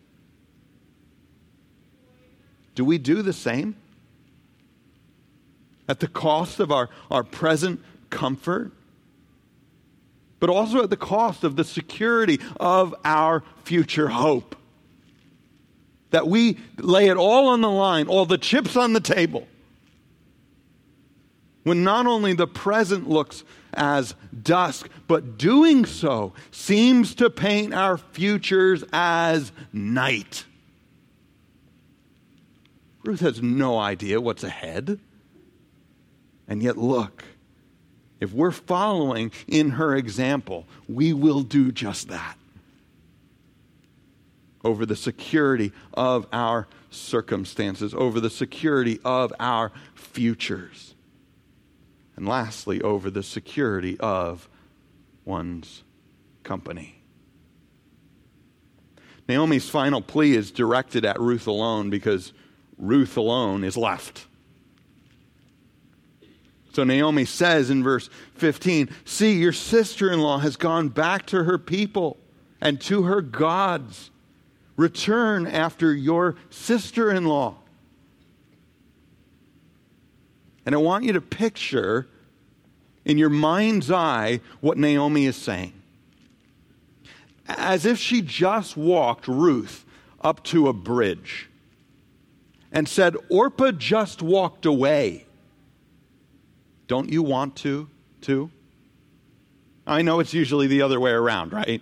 Do 2.76 2.86
we 2.86 2.98
do 2.98 3.22
the 3.22 3.34
same? 3.34 3.76
At 5.88 6.00
the 6.00 6.08
cost 6.08 6.60
of 6.60 6.72
our, 6.72 6.90
our 7.12 7.24
present 7.24 7.82
comfort, 8.10 8.72
but 10.40 10.50
also 10.50 10.84
at 10.84 10.90
the 10.90 10.98
cost 10.98 11.44
of 11.44 11.56
the 11.56 11.64
security 11.64 12.40
of 12.60 12.96
our 13.04 13.44
future 13.64 14.10
hope. 14.10 14.56
That 16.12 16.28
we 16.28 16.58
lay 16.78 17.08
it 17.08 17.18
all 17.18 17.48
on 17.48 17.62
the 17.62 17.70
line, 17.70 18.08
all 18.08 18.26
the 18.26 18.38
chips 18.38 18.76
on 18.76 18.94
the 18.94 19.00
table. 19.00 19.48
When 21.64 21.84
not 21.84 22.06
only 22.06 22.34
the 22.34 22.48
present 22.48 23.10
looks 23.10 23.44
as 23.74 24.16
dusk, 24.42 24.90
but 25.08 25.38
doing 25.38 25.86
so 25.86 26.34
seems 26.52 27.16
to 27.16 27.30
paint 27.30 27.74
our 27.74 27.98
futures 27.98 28.84
as 28.92 29.52
night. 29.72 30.46
Ruth 33.04 33.20
has 33.20 33.42
no 33.42 33.78
idea 33.78 34.22
what's 34.22 34.44
ahead. 34.44 35.00
And 36.48 36.64
yet, 36.64 36.78
look, 36.78 37.24
if 38.20 38.32
we're 38.32 38.52
following 38.52 39.32
in 39.48 39.72
her 39.72 39.96
example, 39.96 40.66
we 40.88 41.14
will 41.14 41.42
do 41.42 41.72
just 41.72 42.08
that 42.10 42.38
over 44.64 44.86
the 44.86 44.96
security 44.96 45.74
of 45.94 46.26
our 46.32 46.68
circumstances, 46.90 47.94
over 47.94 48.20
the 48.20 48.30
security 48.30 49.00
of 49.04 49.34
our 49.40 49.72
futures. 49.94 50.96
And 52.16 52.28
lastly, 52.28 52.82
over 52.82 53.10
the 53.10 53.24
security 53.24 54.00
of 54.00 54.48
one's 55.26 55.84
company. 56.44 57.02
Naomi's 59.28 59.70
final 59.70 60.02
plea 60.02 60.36
is 60.36 60.52
directed 60.52 61.06
at 61.06 61.20
Ruth 61.20 61.48
alone 61.48 61.90
because 61.90 62.34
Ruth 62.78 63.18
alone 63.18 63.64
is 63.64 63.78
left. 63.78 64.28
So 66.74 66.84
Naomi 66.84 67.26
says 67.26 67.70
in 67.70 67.84
verse 67.84 68.10
15 68.36 68.90
See, 69.06 69.34
your 69.34 69.54
sister 69.54 70.12
in 70.12 70.20
law 70.20 70.40
has 70.40 70.56
gone 70.56 70.90
back 70.90 71.26
to 71.28 71.44
her 71.44 71.58
people 71.58 72.18
and 72.60 72.82
to 72.82 73.04
her 73.04 73.22
gods. 73.22 74.10
Return 74.76 75.46
after 75.46 75.94
your 75.94 76.36
sister 76.50 77.12
in 77.12 77.26
law. 77.26 77.58
And 80.66 80.74
I 80.74 80.80
want 80.80 81.04
you 81.04 81.14
to 81.14 81.22
picture 81.22 82.08
in 83.06 83.18
your 83.18 83.30
mind's 83.30 83.92
eye 83.92 84.40
what 84.62 84.78
Naomi 84.78 85.26
is 85.26 85.36
saying. 85.36 85.74
As 87.48 87.86
if 87.86 88.00
she 88.00 88.22
just 88.22 88.76
walked 88.76 89.28
Ruth 89.28 89.86
up 90.22 90.44
to 90.46 90.70
a 90.70 90.74
bridge 90.74 91.50
and 92.74 92.90
said, 92.90 93.16
Orpah 93.30 93.72
just 93.72 94.22
walked 94.22 94.66
away. 94.66 95.26
Don't 96.88 97.10
you 97.10 97.24
want 97.24 97.56
to, 97.58 97.88
too? 98.20 98.52
I 99.86 100.02
know 100.02 100.20
it's 100.20 100.34
usually 100.34 100.68
the 100.68 100.82
other 100.82 101.00
way 101.00 101.12
around, 101.12 101.54
right? 101.54 101.82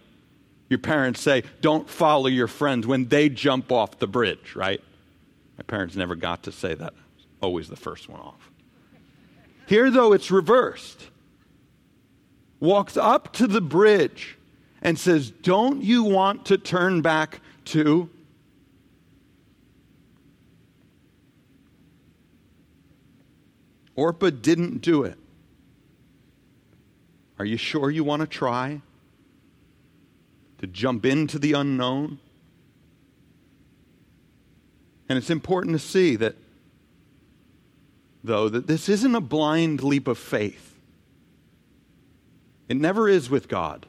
Your 0.70 0.80
parents 0.80 1.22
say, 1.22 1.44
don't 1.62 1.90
follow 1.90 2.28
your 2.28 2.48
friends 2.48 2.86
when 2.86 3.08
they 3.08 3.30
jump 3.30 3.72
off 3.72 4.00
the 4.00 4.08
bridge, 4.08 4.56
right? 4.56 4.82
My 5.58 5.64
parents 5.64 5.96
never 5.96 6.16
got 6.16 6.44
to 6.44 6.52
say 6.52 6.76
that. 6.76 6.94
Always 7.42 7.68
the 7.68 7.76
first 7.76 8.10
one 8.10 8.20
off. 8.20 8.52
Here, 9.68 9.90
though, 9.90 10.14
it's 10.14 10.30
reversed. 10.30 11.10
Walks 12.60 12.98
up 12.98 13.34
to 13.34 13.48
the 13.48 13.62
bridge 13.62 14.38
and 14.82 15.00
says, 15.00 15.32
Don't 15.32 15.82
you 15.84 16.04
want 16.04 16.46
to 16.48 16.58
turn 16.58 17.02
back 17.02 17.42
too? 17.66 18.10
Orpah 24.02 24.32
didn't 24.32 24.82
do 24.82 25.04
it. 25.04 25.16
Are 27.38 27.46
you 27.46 27.56
sure 27.56 27.92
you 27.92 28.04
want 28.04 28.22
to 28.22 28.28
try 28.28 28.82
to 30.58 30.66
jump 30.66 31.06
into 31.06 31.38
the 31.38 31.54
unknown? 31.54 32.18
And 35.08 35.20
it's 35.20 35.30
important 35.30 35.76
to 35.76 35.80
see 35.88 36.16
that 36.16 36.36
though, 38.24 38.50
that 38.50 38.66
this 38.66 38.90
isn't 38.90 39.14
a 39.14 39.22
blind 39.22 39.84
leap 39.84 40.08
of 40.08 40.18
faith. 40.18 40.76
It 42.70 42.78
never 42.78 43.08
is 43.08 43.30
with 43.30 43.48
God. 43.48 43.86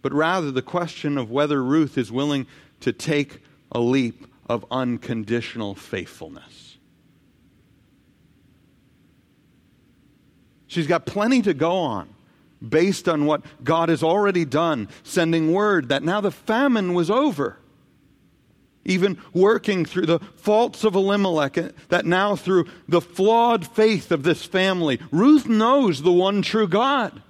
But 0.00 0.12
rather, 0.12 0.52
the 0.52 0.62
question 0.62 1.18
of 1.18 1.28
whether 1.28 1.60
Ruth 1.60 1.98
is 1.98 2.12
willing 2.12 2.46
to 2.80 2.92
take 2.92 3.42
a 3.72 3.80
leap 3.80 4.28
of 4.48 4.64
unconditional 4.70 5.74
faithfulness. 5.74 6.75
She's 10.66 10.86
got 10.86 11.06
plenty 11.06 11.42
to 11.42 11.54
go 11.54 11.72
on 11.78 12.08
based 12.66 13.08
on 13.08 13.26
what 13.26 13.42
God 13.62 13.88
has 13.88 14.02
already 14.02 14.44
done, 14.44 14.88
sending 15.02 15.52
word 15.52 15.90
that 15.90 16.02
now 16.02 16.20
the 16.20 16.30
famine 16.30 16.94
was 16.94 17.10
over 17.10 17.58
even 18.86 19.18
working 19.34 19.84
through 19.84 20.06
the 20.06 20.20
faults 20.36 20.84
of 20.84 20.94
Elimelech, 20.94 21.54
that 21.88 22.06
now 22.06 22.36
through 22.36 22.66
the 22.88 23.00
flawed 23.00 23.66
faith 23.66 24.10
of 24.10 24.22
this 24.22 24.44
family, 24.44 25.00
Ruth 25.10 25.46
knows 25.46 26.02
the 26.02 26.12
one 26.12 26.42
true 26.42 26.68
God. 26.68 27.22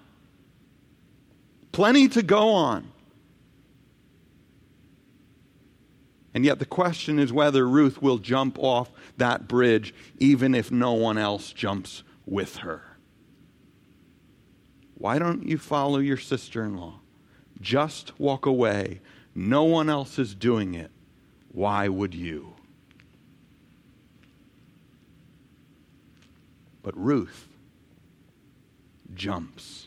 Plenty 1.72 2.09
to 2.09 2.22
go 2.22 2.51
on. 2.51 2.92
And 6.33 6.44
yet, 6.44 6.59
the 6.59 6.66
question 6.66 7.18
is 7.18 7.33
whether 7.33 7.66
Ruth 7.66 8.03
will 8.03 8.18
jump 8.18 8.59
off 8.59 8.90
that 9.16 9.49
bridge, 9.49 9.94
even 10.18 10.55
if 10.55 10.70
no 10.70 10.92
one 10.92 11.16
else 11.16 11.51
jumps 11.51 12.03
with 12.27 12.57
her. 12.57 12.95
Why 14.98 15.18
don't 15.18 15.46
you 15.46 15.59
follow 15.59 15.98
your 15.98 16.16
sister 16.16 16.64
in 16.64 16.76
law? 16.76 17.00
Just 17.61 18.18
walk 18.18 18.46
away. 18.46 19.00
No 19.35 19.64
one 19.64 19.90
else 19.90 20.18
is 20.18 20.35
doing 20.35 20.74
it. 20.74 20.90
Why 21.52 21.88
would 21.88 22.14
you? 22.14 22.54
But 26.82 26.96
Ruth 26.96 27.48
jumps. 29.14 29.86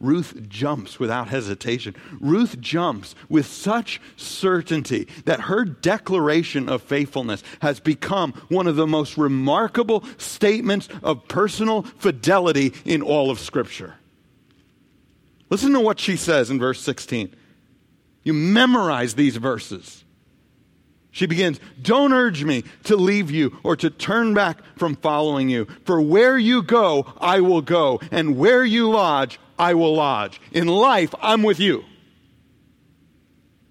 Ruth 0.00 0.48
jumps 0.48 1.00
without 1.00 1.28
hesitation. 1.28 1.94
Ruth 2.20 2.60
jumps 2.60 3.16
with 3.28 3.46
such 3.46 4.00
certainty 4.16 5.08
that 5.24 5.42
her 5.42 5.64
declaration 5.64 6.68
of 6.68 6.82
faithfulness 6.82 7.42
has 7.62 7.80
become 7.80 8.32
one 8.48 8.68
of 8.68 8.76
the 8.76 8.86
most 8.86 9.18
remarkable 9.18 10.04
statements 10.16 10.88
of 11.02 11.26
personal 11.26 11.82
fidelity 11.82 12.72
in 12.84 13.02
all 13.02 13.30
of 13.30 13.40
Scripture. 13.40 13.94
Listen 15.50 15.72
to 15.72 15.80
what 15.80 15.98
she 15.98 16.16
says 16.16 16.50
in 16.50 16.58
verse 16.58 16.80
16. 16.80 17.34
You 18.22 18.34
memorize 18.34 19.14
these 19.14 19.36
verses. 19.36 20.04
She 21.10 21.26
begins, 21.26 21.58
Don't 21.82 22.12
urge 22.12 22.44
me 22.44 22.62
to 22.84 22.94
leave 22.94 23.30
you 23.30 23.58
or 23.64 23.74
to 23.76 23.90
turn 23.90 24.34
back 24.34 24.60
from 24.76 24.94
following 24.94 25.48
you. 25.48 25.66
For 25.84 26.00
where 26.00 26.38
you 26.38 26.62
go, 26.62 27.12
I 27.20 27.40
will 27.40 27.62
go, 27.62 27.98
and 28.12 28.36
where 28.36 28.64
you 28.64 28.90
lodge, 28.90 29.40
I 29.58 29.74
will 29.74 29.94
lodge. 29.94 30.40
In 30.52 30.66
life, 30.68 31.14
I'm 31.20 31.42
with 31.42 31.60
you. 31.60 31.84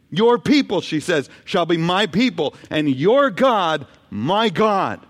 Your 0.09 0.37
people, 0.37 0.81
she 0.81 0.99
says, 0.99 1.29
shall 1.43 1.65
be 1.65 1.77
my 1.77 2.07
people, 2.07 2.55
and 2.69 2.89
your 2.89 3.29
God, 3.29 3.87
my 4.09 4.49
God, 4.49 5.05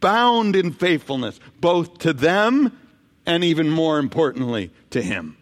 bound 0.00 0.54
in 0.54 0.72
faithfulness, 0.72 1.40
both 1.60 1.98
to 1.98 2.12
them 2.12 2.78
and 3.26 3.44
even 3.44 3.68
more 3.68 3.98
importantly, 3.98 4.70
to 4.90 5.02
Him. 5.02 5.36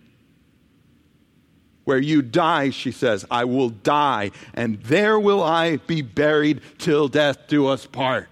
Where 1.85 1.99
you 1.99 2.21
die, 2.23 2.71
she 2.71 2.91
says, 2.91 3.25
I 3.31 3.45
will 3.45 3.69
die, 3.69 4.33
and 4.55 4.81
there 4.83 5.21
will 5.21 5.43
I 5.43 5.77
be 5.77 6.03
buried 6.03 6.63
till 6.79 7.09
death 7.09 7.47
do 7.47 7.69
us 7.69 7.87
part. 7.87 8.29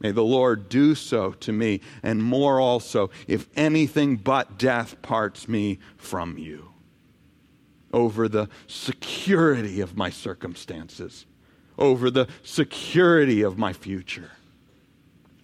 May 0.00 0.12
the 0.12 0.24
Lord 0.24 0.70
do 0.70 0.94
so 0.94 1.32
to 1.32 1.52
me, 1.52 1.82
and 2.02 2.22
more 2.22 2.58
also, 2.58 3.10
if 3.28 3.46
anything 3.54 4.16
but 4.16 4.58
death 4.58 5.00
parts 5.02 5.46
me 5.46 5.78
from 5.98 6.38
you. 6.38 6.70
Over 7.92 8.28
the 8.28 8.48
security 8.66 9.80
of 9.80 9.96
my 9.96 10.08
circumstances, 10.08 11.26
over 11.78 12.10
the 12.10 12.28
security 12.42 13.42
of 13.42 13.58
my 13.58 13.74
future, 13.74 14.30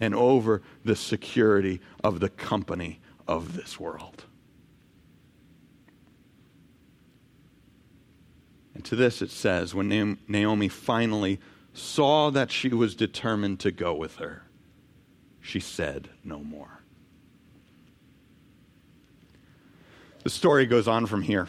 and 0.01 0.15
over 0.15 0.63
the 0.85 0.97
security 0.97 1.81
of 2.03 2.21
the 2.21 2.29
company 2.29 3.01
of 3.29 3.57
this 3.57 3.79
world. 3.79 4.25
And 8.75 8.85
to 8.87 8.97
this 8.97 9.21
it 9.21 9.31
says, 9.31 9.75
when 9.75 10.19
Naomi 10.29 10.69
finally 10.69 11.41
saw 11.75 12.31
that 12.31 12.51
she 12.51 12.69
was 12.69 12.95
determined 12.95 13.61
to 13.61 13.71
go 13.71 13.95
with 13.95 14.17
her, 14.17 14.46
she 15.47 15.61
said 15.61 16.09
no 16.25 16.41
more. 16.41 16.81
The 20.25 20.31
story 20.31 20.67
goes 20.67 20.89
on 20.89 21.07
from 21.07 21.23
here. 21.23 21.49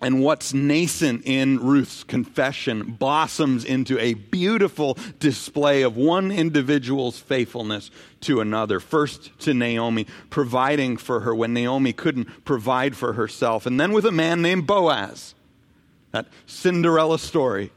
And 0.00 0.20
what's 0.20 0.52
nascent 0.52 1.22
in 1.24 1.60
Ruth's 1.60 2.02
confession 2.02 2.96
blossoms 2.98 3.64
into 3.64 4.00
a 4.00 4.14
beautiful 4.14 4.98
display 5.20 5.82
of 5.82 5.96
one 5.96 6.32
individual's 6.32 7.20
faithfulness 7.20 7.92
to 8.22 8.40
another. 8.40 8.80
First 8.80 9.30
to 9.40 9.54
Naomi, 9.54 10.08
providing 10.28 10.96
for 10.96 11.20
her 11.20 11.32
when 11.32 11.54
Naomi 11.54 11.92
couldn't 11.92 12.44
provide 12.44 12.96
for 12.96 13.12
herself. 13.12 13.64
And 13.64 13.78
then 13.78 13.92
with 13.92 14.04
a 14.04 14.10
man 14.10 14.42
named 14.42 14.66
Boaz 14.66 15.36
that 16.10 16.26
Cinderella 16.46 17.20
story. 17.20 17.70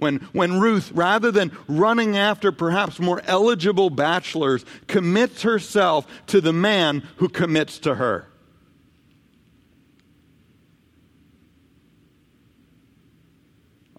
When, 0.00 0.16
when 0.32 0.58
Ruth, 0.60 0.90
rather 0.92 1.30
than 1.30 1.52
running 1.68 2.16
after 2.16 2.50
perhaps 2.50 2.98
more 2.98 3.20
eligible 3.26 3.90
bachelors, 3.90 4.64
commits 4.86 5.42
herself 5.42 6.06
to 6.28 6.40
the 6.40 6.54
man 6.54 7.06
who 7.16 7.28
commits 7.28 7.78
to 7.80 7.96
her. 7.96 8.26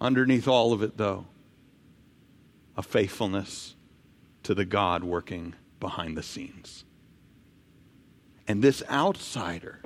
Underneath 0.00 0.48
all 0.48 0.72
of 0.72 0.82
it, 0.82 0.96
though, 0.96 1.26
a 2.76 2.82
faithfulness 2.82 3.76
to 4.42 4.54
the 4.54 4.64
God 4.64 5.04
working 5.04 5.54
behind 5.78 6.16
the 6.16 6.22
scenes. 6.24 6.84
And 8.48 8.60
this 8.60 8.82
outsider 8.90 9.80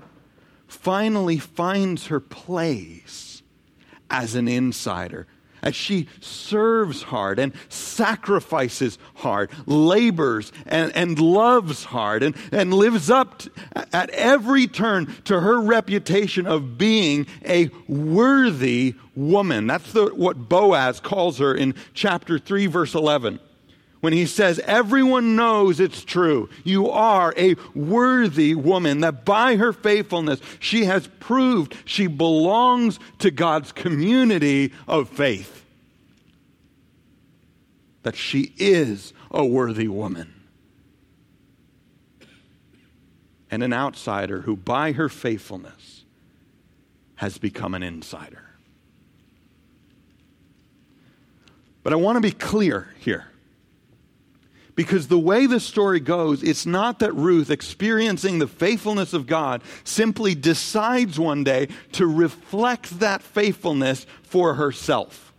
finally 0.66 1.37
finds 1.37 2.07
her 2.07 2.20
place 2.20 3.42
as 4.09 4.35
an 4.35 4.48
insider, 4.48 5.26
as 5.62 5.75
she 5.75 6.09
serves 6.21 7.03
hard 7.03 7.38
and 7.38 7.53
sacrifices 7.69 8.99
hard, 9.14 9.51
labors 9.66 10.53
and, 10.66 10.95
and 10.95 11.19
loves 11.19 11.85
hard, 11.85 12.23
and, 12.23 12.37
and 12.53 12.73
lives 12.73 13.11
up 13.11 13.42
at 13.92 14.11
every 14.11 14.66
turn 14.66 15.12
to 15.25 15.40
her 15.40 15.61
reputation 15.61 16.47
of 16.47 16.79
being 16.79 17.27
a 17.45 17.71
worthy 17.88 18.95
woman. 19.14 19.66
That's 19.66 19.92
the, 19.92 20.07
what 20.07 20.49
Boaz 20.49 21.01
calls 21.01 21.38
her 21.38 21.55
in 21.55 21.75
chapter 21.95 22.38
3, 22.38 22.66
verse 22.66 22.95
11 22.95 23.40
when 24.00 24.12
he 24.12 24.26
says, 24.26 24.59
Everyone 24.61 25.37
knows 25.37 25.80
it's 25.80 26.04
true. 26.04 26.48
You 26.64 26.90
are 26.90 27.35
a 27.37 27.56
worthy 27.74 28.54
woman, 28.54 29.00
that 29.00 29.24
by 29.24 29.56
her 29.56 29.72
faithfulness, 29.72 30.40
she 30.61 30.85
has 30.85 31.09
proved 31.20 31.74
she 31.85 32.06
belongs 32.06 32.98
to 33.18 33.30
God's 33.30 33.72
community 33.72 34.72
of 34.87 35.09
faith. 35.09 35.64
That 38.02 38.16
she 38.16 38.52
is 38.59 39.12
a 39.30 39.44
worthy 39.44 39.88
woman. 39.88 40.32
And 43.50 43.62
an 43.62 43.72
outsider 43.72 44.42
who, 44.42 44.56
by 44.56 44.92
her 44.92 45.09
faithfulness, 45.09 46.04
has 47.16 47.38
become 47.38 47.74
an 47.74 47.82
insider. 47.82 48.42
But 51.82 51.92
I 51.92 51.96
want 51.96 52.16
to 52.16 52.20
be 52.20 52.32
clear 52.32 52.92
here 52.98 53.26
because 54.77 55.09
the 55.09 55.19
way 55.19 55.47
the 55.47 55.59
story 55.59 56.01
goes, 56.01 56.43
it's 56.43 56.67
not 56.67 56.99
that 56.99 57.15
Ruth, 57.15 57.51
experiencing 57.51 58.39
the 58.39 58.47
faithfulness 58.47 59.15
of 59.15 59.27
God, 59.27 59.62
simply 59.83 60.35
decides 60.35 61.19
one 61.19 61.43
day 61.43 61.69
to 61.93 62.07
reflect 62.07 63.01
that 63.01 63.23
faithfulness 63.23 64.07
for 64.23 64.55
herself. 64.55 65.33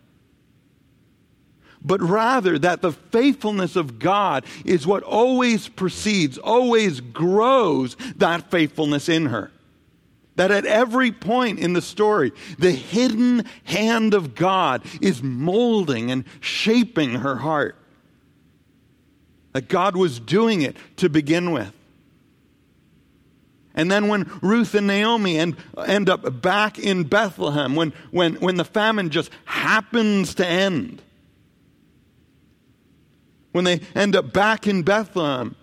But 1.84 2.02
rather, 2.02 2.58
that 2.58 2.82
the 2.82 2.92
faithfulness 2.92 3.76
of 3.76 4.00
God 4.00 4.44
is 4.66 4.88
what 4.88 5.04
always 5.04 5.70
precedes, 5.70 6.40
always 6.40 7.00
grows 7.00 7.96
that 8.16 8.50
faithfulness 8.50 9.08
in 9.08 9.28
her. 9.28 9.52
That 10.36 10.50
at 10.50 10.66
every 10.66 11.12
point 11.12 11.60
in 11.60 11.74
the 11.74 11.82
story, 11.82 12.32
the 12.58 12.72
hidden 12.72 13.46
hand 13.66 14.16
of 14.16 14.34
God 14.34 14.84
is 15.00 15.22
molding 15.22 16.10
and 16.10 16.26
shaping 16.42 17.12
her 17.12 17.38
heart 17.38 17.76
that 19.58 19.70
God 19.70 19.96
was 19.98 20.20
doing 20.20 20.62
it 20.62 20.78
to 20.98 21.10
begin 21.10 21.52
with. 21.52 21.74
And 23.74 23.90
then 23.90 24.08
when 24.08 24.30
Ruth 24.44 24.76
and 24.76 24.86
Naomi 24.86 25.40
end, 25.40 25.58
end 25.84 26.12
up 26.12 26.44
back 26.44 26.78
in 26.78 27.06
Bethlehem, 27.06 27.76
when, 27.76 27.92
when, 28.12 28.36
when 28.36 28.58
the 28.58 28.64
famine 28.64 29.10
just 29.10 29.32
happens 29.46 30.36
to 30.36 30.46
end, 30.46 31.02
when 33.52 33.64
they 33.64 33.82
end 33.96 34.16
up 34.16 34.32
back 34.32 34.68
in 34.68 34.84
Bethlehem, 34.84 35.56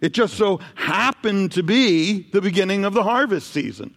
it 0.00 0.12
just 0.12 0.32
so 0.32 0.58
happened 0.74 1.52
to 1.52 1.62
be 1.62 2.22
the 2.32 2.40
beginning 2.40 2.86
of 2.86 2.94
the 2.94 3.02
harvest 3.02 3.50
season, 3.50 3.94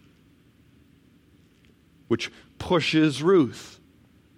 which 2.08 2.30
pushes 2.58 3.22
Ruth 3.22 3.75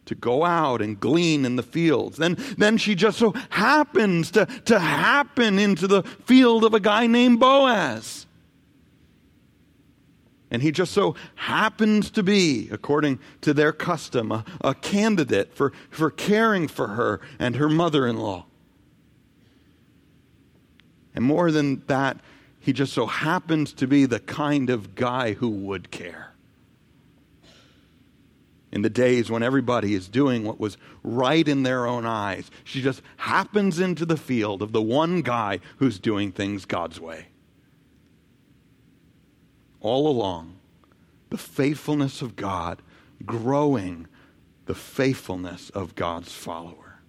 to 0.08 0.14
go 0.14 0.44
out 0.44 0.82
and 0.82 0.98
glean 0.98 1.44
in 1.44 1.56
the 1.56 1.62
fields. 1.62 2.16
Then, 2.16 2.36
then 2.56 2.76
she 2.78 2.94
just 2.94 3.18
so 3.18 3.32
happens 3.50 4.30
to, 4.32 4.46
to 4.64 4.78
happen 4.78 5.58
into 5.58 5.86
the 5.86 6.02
field 6.02 6.64
of 6.64 6.74
a 6.74 6.80
guy 6.80 7.06
named 7.06 7.38
Boaz. 7.38 8.26
And 10.50 10.62
he 10.62 10.72
just 10.72 10.92
so 10.92 11.14
happens 11.34 12.10
to 12.12 12.22
be, 12.22 12.70
according 12.72 13.18
to 13.42 13.52
their 13.52 13.72
custom, 13.72 14.32
a, 14.32 14.44
a 14.62 14.74
candidate 14.74 15.54
for, 15.54 15.72
for 15.90 16.10
caring 16.10 16.68
for 16.68 16.88
her 16.88 17.20
and 17.38 17.56
her 17.56 17.68
mother 17.68 18.06
in 18.06 18.16
law. 18.16 18.46
And 21.14 21.22
more 21.24 21.50
than 21.50 21.82
that, 21.86 22.20
he 22.60 22.72
just 22.72 22.94
so 22.94 23.06
happens 23.06 23.74
to 23.74 23.86
be 23.86 24.06
the 24.06 24.20
kind 24.20 24.70
of 24.70 24.94
guy 24.94 25.34
who 25.34 25.50
would 25.50 25.90
care 25.90 26.32
in 28.70 28.82
the 28.82 28.90
days 28.90 29.30
when 29.30 29.42
everybody 29.42 29.94
is 29.94 30.08
doing 30.08 30.44
what 30.44 30.60
was 30.60 30.76
right 31.02 31.46
in 31.46 31.62
their 31.62 31.86
own 31.86 32.04
eyes. 32.04 32.50
She 32.64 32.82
just 32.82 33.02
happens 33.16 33.80
into 33.80 34.04
the 34.04 34.16
field 34.16 34.62
of 34.62 34.72
the 34.72 34.82
one 34.82 35.22
guy 35.22 35.60
who's 35.78 35.98
doing 35.98 36.32
things 36.32 36.64
God's 36.64 37.00
way. 37.00 37.28
All 39.80 40.08
along, 40.08 40.56
the 41.30 41.38
faithfulness 41.38 42.20
of 42.20 42.36
God 42.36 42.82
growing 43.24 44.06
the 44.66 44.74
faithfulness 44.74 45.70
of 45.70 45.94
God's 45.94 46.32
follower. 46.32 47.00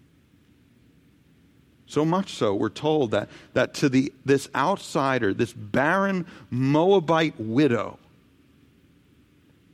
So 1.86 2.06
much 2.06 2.36
so, 2.36 2.54
we're 2.54 2.70
told 2.70 3.12
that, 3.12 3.30
that 3.54 3.74
to 3.76 3.90
the, 3.90 4.14
this 4.24 4.48
outsider, 4.54 5.34
this 5.34 5.54
barren 5.54 6.28
Moabite 6.52 7.40
widow, 7.40 7.98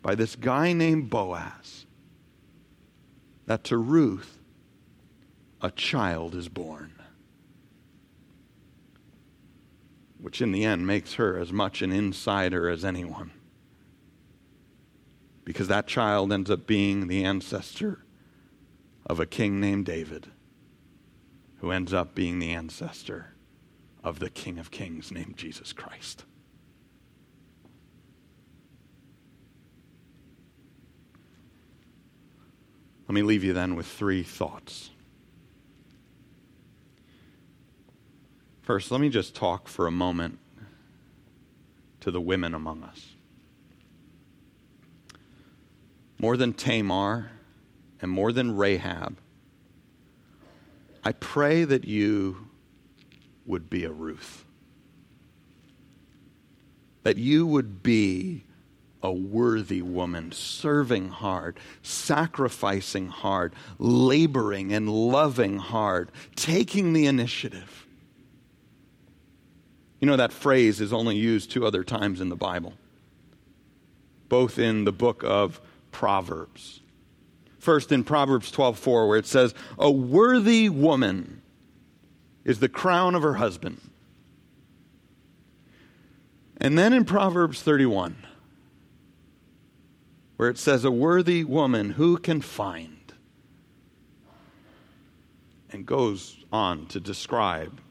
by 0.06 0.14
this 0.14 0.36
guy 0.36 0.72
named 0.72 1.10
Boaz 1.10 1.88
that 3.48 3.64
to 3.64 3.76
Ruth 3.76 4.38
a 5.64 5.72
child 5.72 6.36
is 6.36 6.48
born. 6.48 6.92
Which 10.20 10.44
in 10.44 10.52
the 10.52 10.64
end 10.64 10.86
makes 10.86 11.16
her 11.16 11.40
as 11.40 11.52
much 11.52 11.82
an 11.82 11.92
insider 11.92 12.70
as 12.70 12.86
anyone. 12.86 13.32
Because 15.44 15.70
that 15.70 15.88
child 15.88 16.32
ends 16.32 16.52
up 16.52 16.68
being 16.68 17.08
the 17.08 17.24
ancestor 17.24 18.06
of 19.08 19.20
a 19.20 19.26
king 19.26 19.60
named 19.60 19.88
David, 19.88 20.28
who 21.62 21.72
ends 21.72 21.96
up 21.96 22.14
being 22.14 22.38
the 22.38 22.52
ancestor 22.52 23.34
of 24.04 24.20
the 24.20 24.30
King 24.30 24.60
of 24.60 24.70
Kings 24.70 25.12
named 25.12 25.36
Jesus 25.36 25.74
Christ. 25.74 26.26
Let 33.16 33.22
me 33.22 33.28
leave 33.28 33.46
you 33.46 33.54
then 33.54 33.78
with 33.78 33.86
three 33.86 34.24
thoughts. 34.24 34.90
First, 38.62 38.92
let 38.92 39.00
me 39.00 39.08
just 39.08 39.34
talk 39.34 39.70
for 39.70 39.88
a 39.88 39.92
moment 39.92 40.38
to 42.02 42.12
the 42.12 42.20
women 42.20 42.54
among 42.54 42.84
us. 42.84 43.16
More 46.20 46.36
than 46.36 46.52
Tamar 46.52 47.32
and 48.02 48.12
more 48.12 48.34
than 48.34 48.58
Rahab, 48.58 49.18
I 51.02 51.14
pray 51.14 51.64
that 51.64 51.86
you 51.86 52.50
would 53.46 53.70
be 53.70 53.86
a 53.86 53.92
Ruth. 53.92 54.44
That 57.04 57.16
you 57.16 57.48
would 57.48 57.82
be 57.82 58.44
a 59.06 59.12
worthy 59.12 59.84
woman, 59.84 60.32
serving 60.32 61.10
hard, 61.10 61.60
sacrificing 61.84 63.08
hard, 63.08 63.54
laboring 63.78 64.74
and 64.74 64.90
loving 64.90 65.58
hard, 65.58 66.12
taking 66.36 66.94
the 66.94 67.06
initiative. 67.06 67.86
You 70.02 70.08
know, 70.08 70.18
that 70.18 70.34
phrase 70.34 70.82
is 70.82 70.92
only 70.92 71.16
used 71.16 71.52
two 71.52 71.66
other 71.66 71.84
times 71.84 72.20
in 72.20 72.30
the 72.30 72.36
Bible, 72.36 72.74
both 74.28 74.58
in 74.58 74.86
the 74.86 74.92
book 74.92 75.24
of 75.24 75.62
Proverbs. 75.92 76.82
First 77.60 77.92
in 77.92 78.04
Proverbs 78.04 78.52
12:4 78.52 79.08
where 79.08 79.18
it 79.18 79.28
says, 79.28 79.54
"A 79.78 79.90
worthy 79.90 80.68
woman 80.68 81.42
is 82.44 82.60
the 82.60 82.70
crown 82.70 83.16
of 83.16 83.22
her 83.22 83.36
husband." 83.36 83.82
And 86.58 86.78
then 86.78 86.94
in 86.94 87.06
Proverbs 87.06 87.62
31, 87.62 88.16
where 90.38 90.50
it 90.50 90.58
says, 90.58 90.86
A 90.86 90.92
worthy 90.92 91.44
woman 91.44 91.92
who 91.92 92.18
can 92.18 92.42
find? 92.42 93.14
And 95.72 95.86
goes 95.86 96.38
on 96.52 96.86
to 96.88 97.00
describe 97.00 97.82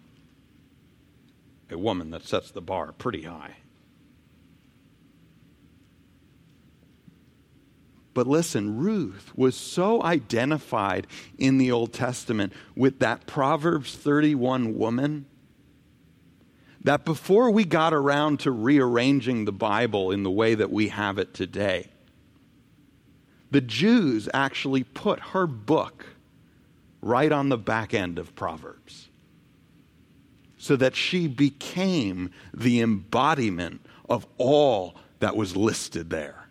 a 1.71 1.79
woman 1.79 2.11
that 2.11 2.27
sets 2.27 2.51
the 2.51 2.63
bar 2.63 2.93
pretty 2.93 3.23
high. 3.23 3.57
But 8.15 8.29
listen, 8.29 8.79
Ruth 8.79 9.33
was 9.35 9.57
so 9.57 10.03
identified 10.03 11.09
in 11.37 11.59
the 11.59 11.73
Old 11.73 11.93
Testament 11.93 12.53
with 12.77 13.01
that 13.01 13.27
Proverbs 13.27 13.97
31 13.97 14.79
woman 14.79 15.27
that 16.85 17.05
before 17.05 17.51
we 17.51 17.65
got 17.65 17.93
around 17.93 18.41
to 18.41 18.53
rearranging 18.53 19.47
the 19.47 19.53
Bible 19.53 20.13
in 20.13 20.23
the 20.23 20.31
way 20.31 20.55
that 20.55 20.71
we 20.71 20.89
have 20.89 21.19
it 21.19 21.35
today, 21.35 21.89
the 23.55 23.61
Jews 23.61 24.29
actually 24.35 24.83
put 24.83 25.21
her 25.21 25.47
book 25.47 26.07
right 27.01 27.31
on 27.31 27.51
the 27.51 27.57
back 27.57 27.95
end 27.95 28.19
of 28.19 28.35
Proverbs 28.35 29.11
so 30.59 30.75
that 30.75 30.97
she 30.97 31.29
became 31.29 32.33
the 32.53 32.81
embodiment 32.81 33.81
of 34.11 34.27
all 34.39 34.97
that 35.21 35.37
was 35.37 35.57
listed 35.57 36.11
there. 36.11 36.49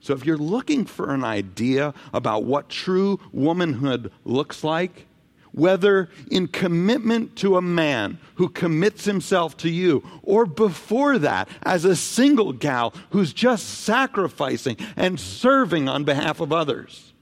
So 0.00 0.14
if 0.14 0.24
you're 0.24 0.38
looking 0.38 0.86
for 0.86 1.12
an 1.12 1.24
idea 1.24 1.92
about 2.14 2.44
what 2.44 2.70
true 2.70 3.20
womanhood 3.32 4.10
looks 4.24 4.64
like, 4.64 5.06
whether 5.52 6.08
in 6.30 6.48
commitment 6.48 7.36
to 7.36 7.56
a 7.56 7.62
man 7.62 8.18
who 8.36 8.48
commits 8.48 9.04
himself 9.04 9.56
to 9.58 9.70
you, 9.70 10.02
or 10.22 10.46
before 10.46 11.18
that, 11.18 11.48
as 11.62 11.84
a 11.84 11.94
single 11.94 12.52
gal 12.52 12.94
who's 13.10 13.32
just 13.32 13.66
sacrificing 13.68 14.76
and 14.96 15.20
serving 15.20 15.88
on 15.88 16.04
behalf 16.04 16.40
of 16.40 16.52
others, 16.52 17.12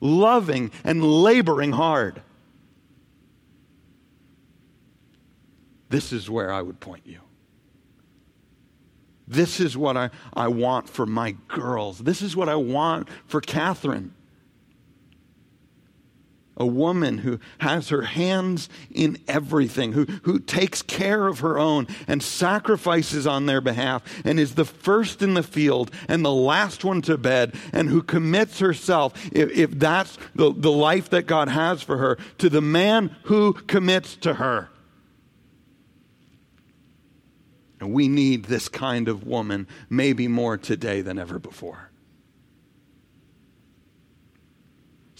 loving 0.00 0.70
and 0.84 1.02
laboring 1.02 1.72
hard. 1.72 2.22
This 5.88 6.12
is 6.12 6.30
where 6.30 6.52
I 6.52 6.62
would 6.62 6.80
point 6.80 7.02
you. 7.06 7.20
This 9.28 9.60
is 9.60 9.76
what 9.76 9.96
I, 9.96 10.10
I 10.34 10.48
want 10.48 10.88
for 10.88 11.06
my 11.06 11.36
girls. 11.48 11.98
This 12.00 12.20
is 12.22 12.36
what 12.36 12.48
I 12.48 12.56
want 12.56 13.08
for 13.26 13.40
Catherine 13.40 14.12
a 16.56 16.66
woman 16.66 17.18
who 17.18 17.38
has 17.58 17.88
her 17.88 18.02
hands 18.02 18.68
in 18.90 19.18
everything, 19.26 19.92
who, 19.92 20.04
who 20.22 20.38
takes 20.38 20.82
care 20.82 21.26
of 21.26 21.40
her 21.40 21.58
own 21.58 21.86
and 22.06 22.22
sacrifices 22.22 23.26
on 23.26 23.46
their 23.46 23.60
behalf, 23.60 24.02
and 24.24 24.38
is 24.38 24.54
the 24.54 24.64
first 24.64 25.22
in 25.22 25.34
the 25.34 25.42
field 25.42 25.90
and 26.08 26.24
the 26.24 26.32
last 26.32 26.84
one 26.84 27.00
to 27.02 27.16
bed, 27.16 27.54
and 27.72 27.88
who 27.88 28.02
commits 28.02 28.58
herself, 28.58 29.14
if, 29.32 29.50
if 29.50 29.70
that's 29.78 30.18
the, 30.34 30.52
the 30.52 30.72
life 30.72 31.10
that 31.10 31.26
God 31.26 31.48
has 31.48 31.82
for 31.82 31.98
her, 31.98 32.18
to 32.38 32.48
the 32.48 32.60
man 32.60 33.16
who 33.24 33.54
commits 33.54 34.16
to 34.16 34.34
her. 34.34 34.68
And 37.80 37.92
we 37.92 38.06
need 38.06 38.44
this 38.44 38.68
kind 38.68 39.08
of 39.08 39.26
woman, 39.26 39.66
maybe 39.90 40.28
more 40.28 40.56
today 40.56 41.00
than 41.00 41.18
ever 41.18 41.38
before. 41.38 41.91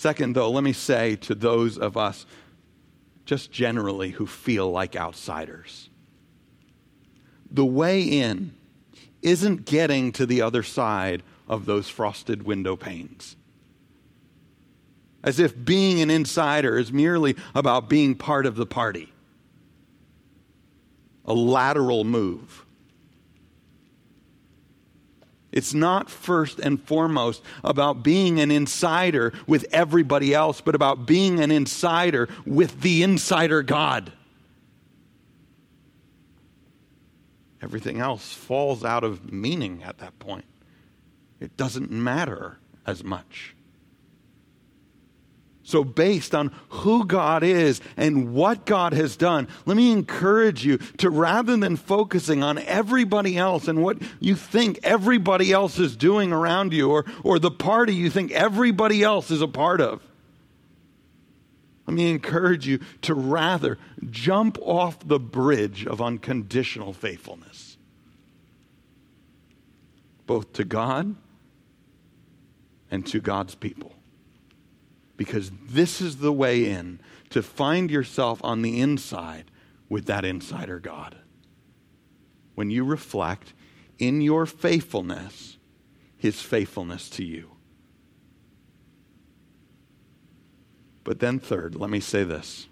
Second, 0.03 0.35
though, 0.35 0.51
let 0.51 0.65
me 0.65 0.73
say 0.73 1.15
to 1.15 1.33
those 1.33 1.79
of 1.79 1.97
us 1.97 2.27
just 3.25 3.53
generally 3.53 4.11
who 4.11 4.27
feel 4.27 4.69
like 4.69 4.97
outsiders 4.97 5.91
the 7.49 7.65
way 7.65 8.03
in 8.03 8.53
isn't 9.23 9.65
getting 9.65 10.11
to 10.11 10.27
the 10.27 10.43
other 10.43 10.65
side 10.65 11.23
of 11.47 11.67
those 11.67 11.89
frosted 11.89 12.43
window 12.43 12.75
panes. 12.75 13.37
As 15.23 15.39
if 15.39 15.65
being 15.65 16.01
an 16.01 16.11
insider 16.11 16.79
is 16.79 16.93
merely 16.93 17.37
about 17.55 17.89
being 17.89 18.17
part 18.17 18.45
of 18.45 18.57
the 18.57 18.67
party, 18.67 19.13
a 21.27 21.33
lateral 21.33 22.03
move. 22.03 22.62
It's 25.53 25.75
not 25.75 26.09
first 26.09 26.59
and 26.59 26.83
foremost 26.83 27.43
about 27.63 28.03
being 28.03 28.41
an 28.41 28.51
insider 28.51 29.33
with 29.47 29.67
everybody 29.71 30.35
else, 30.35 30.63
but 30.63 30.75
about 30.75 31.07
being 31.07 31.41
an 31.41 31.51
insider 31.51 32.29
with 32.47 32.81
the 32.81 33.03
insider 33.03 33.63
God. 33.63 34.13
Everything 37.61 38.01
else 38.01 38.33
falls 38.33 38.83
out 38.85 39.05
of 39.05 39.31
meaning 39.31 39.83
at 39.85 39.99
that 39.99 40.19
point. 40.19 40.47
It 41.39 41.57
doesn't 41.57 41.91
matter 41.91 42.59
as 42.87 43.05
much. 43.05 43.55
So, 45.73 45.85
based 45.85 46.35
on 46.35 46.53
who 46.69 47.07
God 47.07 47.43
is 47.43 47.81
and 47.97 48.35
what 48.35 48.67
God 48.67 48.93
has 48.93 49.17
done, 49.17 49.49
let 49.65 49.75
me 49.75 49.91
encourage 49.91 50.67
you 50.67 50.77
to 50.99 51.09
rather 51.09 51.57
than 51.57 51.77
focusing 51.77 52.43
on 52.43 52.59
everybody 52.59 53.39
else 53.39 53.69
and 53.69 53.83
what 53.83 53.97
you 54.21 54.35
think 54.35 54.81
everybody 54.83 55.51
else 55.51 55.79
is 55.79 55.97
doing 55.97 56.31
around 56.31 56.75
you 56.75 56.91
or, 56.91 57.07
or 57.25 57.39
the 57.39 57.51
party 57.51 57.95
you 57.95 58.11
think 58.11 58.33
everybody 58.33 59.03
else 59.03 59.31
is 59.31 59.41
a 59.41 59.49
part 59.49 59.81
of, 59.81 60.03
let 61.87 61.95
me 61.95 62.11
encourage 62.11 62.67
you 62.67 62.79
to 63.01 63.15
rather 63.15 63.79
jump 64.11 64.59
off 64.61 64.99
the 65.09 65.19
bridge 65.19 65.87
of 65.87 66.03
unconditional 66.03 66.93
faithfulness, 66.93 67.79
both 70.27 70.53
to 70.53 70.65
God 70.65 71.17
and 72.91 73.07
to 73.07 73.23
God's 73.23 73.55
people 73.55 73.92
because 75.23 75.53
this 75.69 76.01
is 76.01 76.17
the 76.17 76.33
way 76.33 76.69
in 76.69 76.99
to 77.31 77.45
find 77.45 77.93
yourself 77.93 78.41
on 78.43 78.61
the 78.63 78.81
inside 78.81 79.45
with 79.89 80.07
that 80.07 80.25
insider 80.25 80.81
God. 80.81 81.15
When 82.57 82.71
you 82.71 82.83
reflect 82.83 83.53
in 84.01 84.21
your 84.21 84.47
faithfulness, 84.47 85.59
his 86.17 86.43
faithfulness 86.43 87.09
to 87.11 87.25
you. 87.25 87.53
But 91.05 91.21
then, 91.21 91.39
third, 91.39 91.77
let 91.77 91.89
me 91.89 92.01
say 92.01 92.25
this 92.25 92.67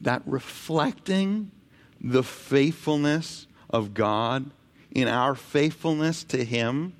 that 0.00 0.22
reflecting 0.24 1.50
the 2.00 2.22
faithfulness 2.22 3.46
of 3.68 3.92
God 3.92 4.50
in 4.92 5.08
our 5.08 5.34
faithfulness 5.34 6.24
to 6.24 6.42
Him 6.42 6.94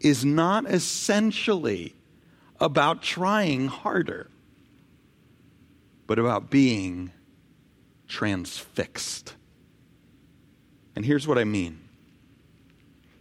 is 0.00 0.24
not 0.24 0.68
essentially 0.68 1.94
about 2.60 3.02
trying 3.02 3.68
harder, 3.68 4.30
but 6.06 6.18
about 6.18 6.50
being 6.50 7.12
transfixed. 8.08 9.34
And 10.96 11.04
here's 11.04 11.26
what 11.26 11.38
I 11.38 11.44
mean 11.44 11.88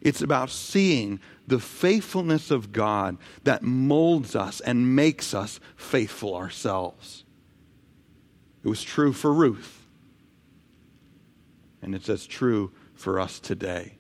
it's 0.02 0.22
about 0.22 0.50
seeing 0.50 1.20
the 1.48 1.60
faithfulness 1.60 2.52
of 2.52 2.72
God 2.72 3.18
that 3.44 3.64
molds 3.64 4.36
us 4.36 4.62
and 4.62 4.96
makes 4.96 5.34
us 5.34 5.60
faithful 5.76 6.36
ourselves. 6.36 7.26
It 8.64 8.68
was 8.68 8.84
true 8.84 9.14
for 9.14 9.34
Ruth, 9.34 9.86
and 11.82 11.96
it's 11.96 12.10
as 12.10 12.28
true 12.28 12.72
for 12.94 13.20
us 13.20 13.40
today. 13.40 13.98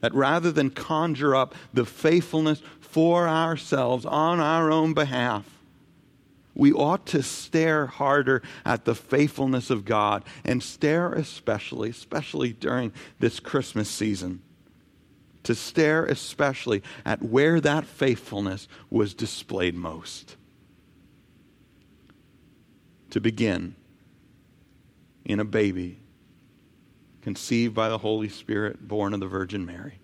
That 0.00 0.14
rather 0.14 0.52
than 0.52 0.70
conjure 0.70 1.34
up 1.34 1.54
the 1.74 1.84
faithfulness 1.84 2.62
for 2.80 3.28
ourselves 3.28 4.06
on 4.06 4.40
our 4.40 4.70
own 4.70 4.94
behalf, 4.94 5.44
we 6.54 6.72
ought 6.72 7.06
to 7.06 7.22
stare 7.22 7.86
harder 7.86 8.42
at 8.64 8.84
the 8.84 8.94
faithfulness 8.94 9.70
of 9.70 9.84
God 9.84 10.24
and 10.44 10.62
stare 10.62 11.12
especially, 11.12 11.90
especially 11.90 12.52
during 12.52 12.92
this 13.20 13.38
Christmas 13.38 13.88
season, 13.88 14.42
to 15.44 15.54
stare 15.54 16.04
especially 16.04 16.82
at 17.04 17.22
where 17.22 17.60
that 17.60 17.84
faithfulness 17.84 18.66
was 18.90 19.14
displayed 19.14 19.76
most. 19.76 20.36
To 23.10 23.20
begin, 23.20 23.76
in 25.24 25.38
a 25.38 25.44
baby 25.44 26.00
conceived 27.28 27.74
by 27.74 27.90
the 27.90 27.98
Holy 27.98 28.30
Spirit, 28.30 28.88
born 28.88 29.12
of 29.12 29.20
the 29.20 29.26
Virgin 29.26 29.66
Mary 29.66 30.00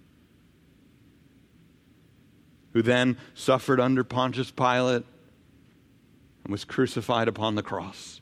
who 2.75 2.83
then 2.83 3.16
suffered 3.35 3.81
under 3.81 4.05
Pontius 4.05 4.51
Pilate 4.51 5.05
and 6.43 6.53
was 6.53 6.64
crucified 6.64 7.29
upon 7.29 7.55
the 7.55 7.62
cross. 7.62 8.20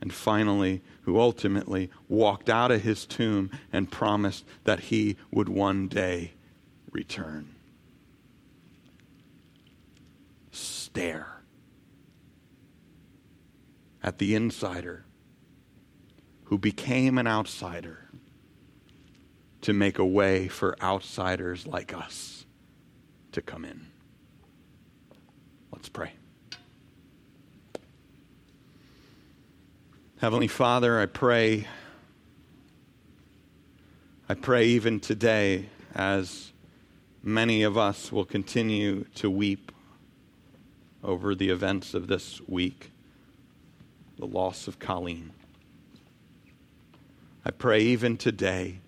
And 0.00 0.14
finally, 0.14 0.82
who 1.02 1.18
ultimately 1.18 1.90
walked 2.08 2.48
out 2.48 2.70
of 2.70 2.82
his 2.82 3.04
tomb 3.04 3.50
and 3.72 3.90
promised 3.90 4.44
that 4.64 4.80
he 4.80 5.16
would 5.32 5.48
one 5.48 5.88
day 5.88 6.34
return. 6.92 7.56
Stare 10.52 11.42
at 14.00 14.18
the 14.18 14.36
insider 14.36 15.05
who 16.46 16.58
became 16.58 17.18
an 17.18 17.26
outsider 17.26 18.08
to 19.60 19.72
make 19.72 19.98
a 19.98 20.06
way 20.06 20.48
for 20.48 20.76
outsiders 20.80 21.66
like 21.66 21.92
us 21.92 22.46
to 23.32 23.42
come 23.42 23.64
in. 23.64 23.86
Let's 25.72 25.88
pray. 25.88 26.12
Heavenly 30.18 30.48
Father, 30.48 31.00
I 31.00 31.06
pray, 31.06 31.66
I 34.28 34.34
pray 34.34 34.66
even 34.68 35.00
today 35.00 35.66
as 35.94 36.52
many 37.22 37.64
of 37.64 37.76
us 37.76 38.12
will 38.12 38.24
continue 38.24 39.04
to 39.16 39.28
weep 39.28 39.72
over 41.02 41.34
the 41.34 41.50
events 41.50 41.92
of 41.92 42.06
this 42.06 42.40
week, 42.46 42.92
the 44.16 44.26
loss 44.26 44.68
of 44.68 44.78
Colleen. 44.78 45.32
I 47.46 47.52
pray 47.52 47.80
even 47.82 48.16
today 48.16 48.80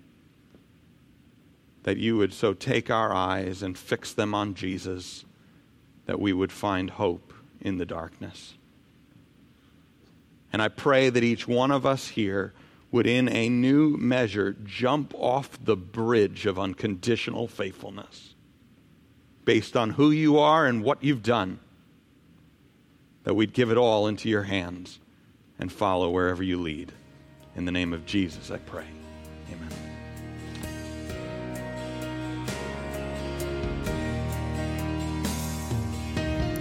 that 1.85 1.97
you 1.97 2.17
would 2.17 2.33
so 2.33 2.55
take 2.55 2.91
our 2.91 3.15
eyes 3.15 3.63
and 3.63 3.79
fix 3.79 4.13
them 4.13 4.35
on 4.35 4.55
Jesus 4.55 5.25
that 6.07 6.19
we 6.19 6.33
would 6.33 6.51
find 6.51 6.91
hope 6.91 7.33
in 7.61 7.79
the 7.79 7.87
darkness. 7.87 8.55
And 10.53 10.61
I 10.61 10.67
pray 10.67 11.09
that 11.09 11.23
each 11.23 11.47
one 11.47 11.71
of 11.71 11.87
us 11.87 12.09
here 12.09 12.53
would, 12.91 13.07
in 13.07 13.29
a 13.29 13.49
new 13.49 13.97
measure, 13.97 14.57
jump 14.65 15.15
off 15.15 15.57
the 15.65 15.77
bridge 15.77 16.45
of 16.45 16.59
unconditional 16.59 17.47
faithfulness 17.47 18.35
based 19.45 19.77
on 19.77 19.91
who 19.91 20.11
you 20.11 20.37
are 20.37 20.67
and 20.67 20.83
what 20.83 21.05
you've 21.05 21.23
done, 21.23 21.61
that 23.23 23.35
we'd 23.35 23.53
give 23.53 23.71
it 23.71 23.79
all 23.79 24.09
into 24.09 24.29
your 24.29 24.43
hands 24.43 24.99
and 25.61 25.71
follow 25.71 26.11
wherever 26.11 26.43
you 26.43 26.61
lead. 26.61 26.93
In 27.59 27.65
the 27.65 27.73
name 27.73 27.93
of 27.93 28.07
Jesus, 28.07 28.53
I 28.53 28.59
pray. 28.59 28.87
Amen. 29.51 29.69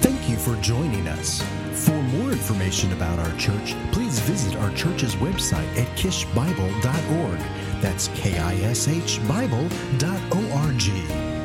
Thank 0.02 0.28
you 0.28 0.38
for 0.38 0.56
joining 0.64 1.08
us. 1.08 1.43
For 1.86 1.91
more 1.91 2.32
information 2.32 2.91
about 2.93 3.20
our 3.20 3.38
church, 3.38 3.76
please 3.91 4.18
visit 4.22 4.56
our 4.56 4.74
church's 4.74 5.14
website 5.18 5.70
at 5.78 5.86
kishbible.org. 5.95 7.39
That's 7.80 8.08
K 8.16 8.39
I 8.39 8.56
S 8.56 8.88
H 8.88 9.20
Bible.org. 9.28 11.36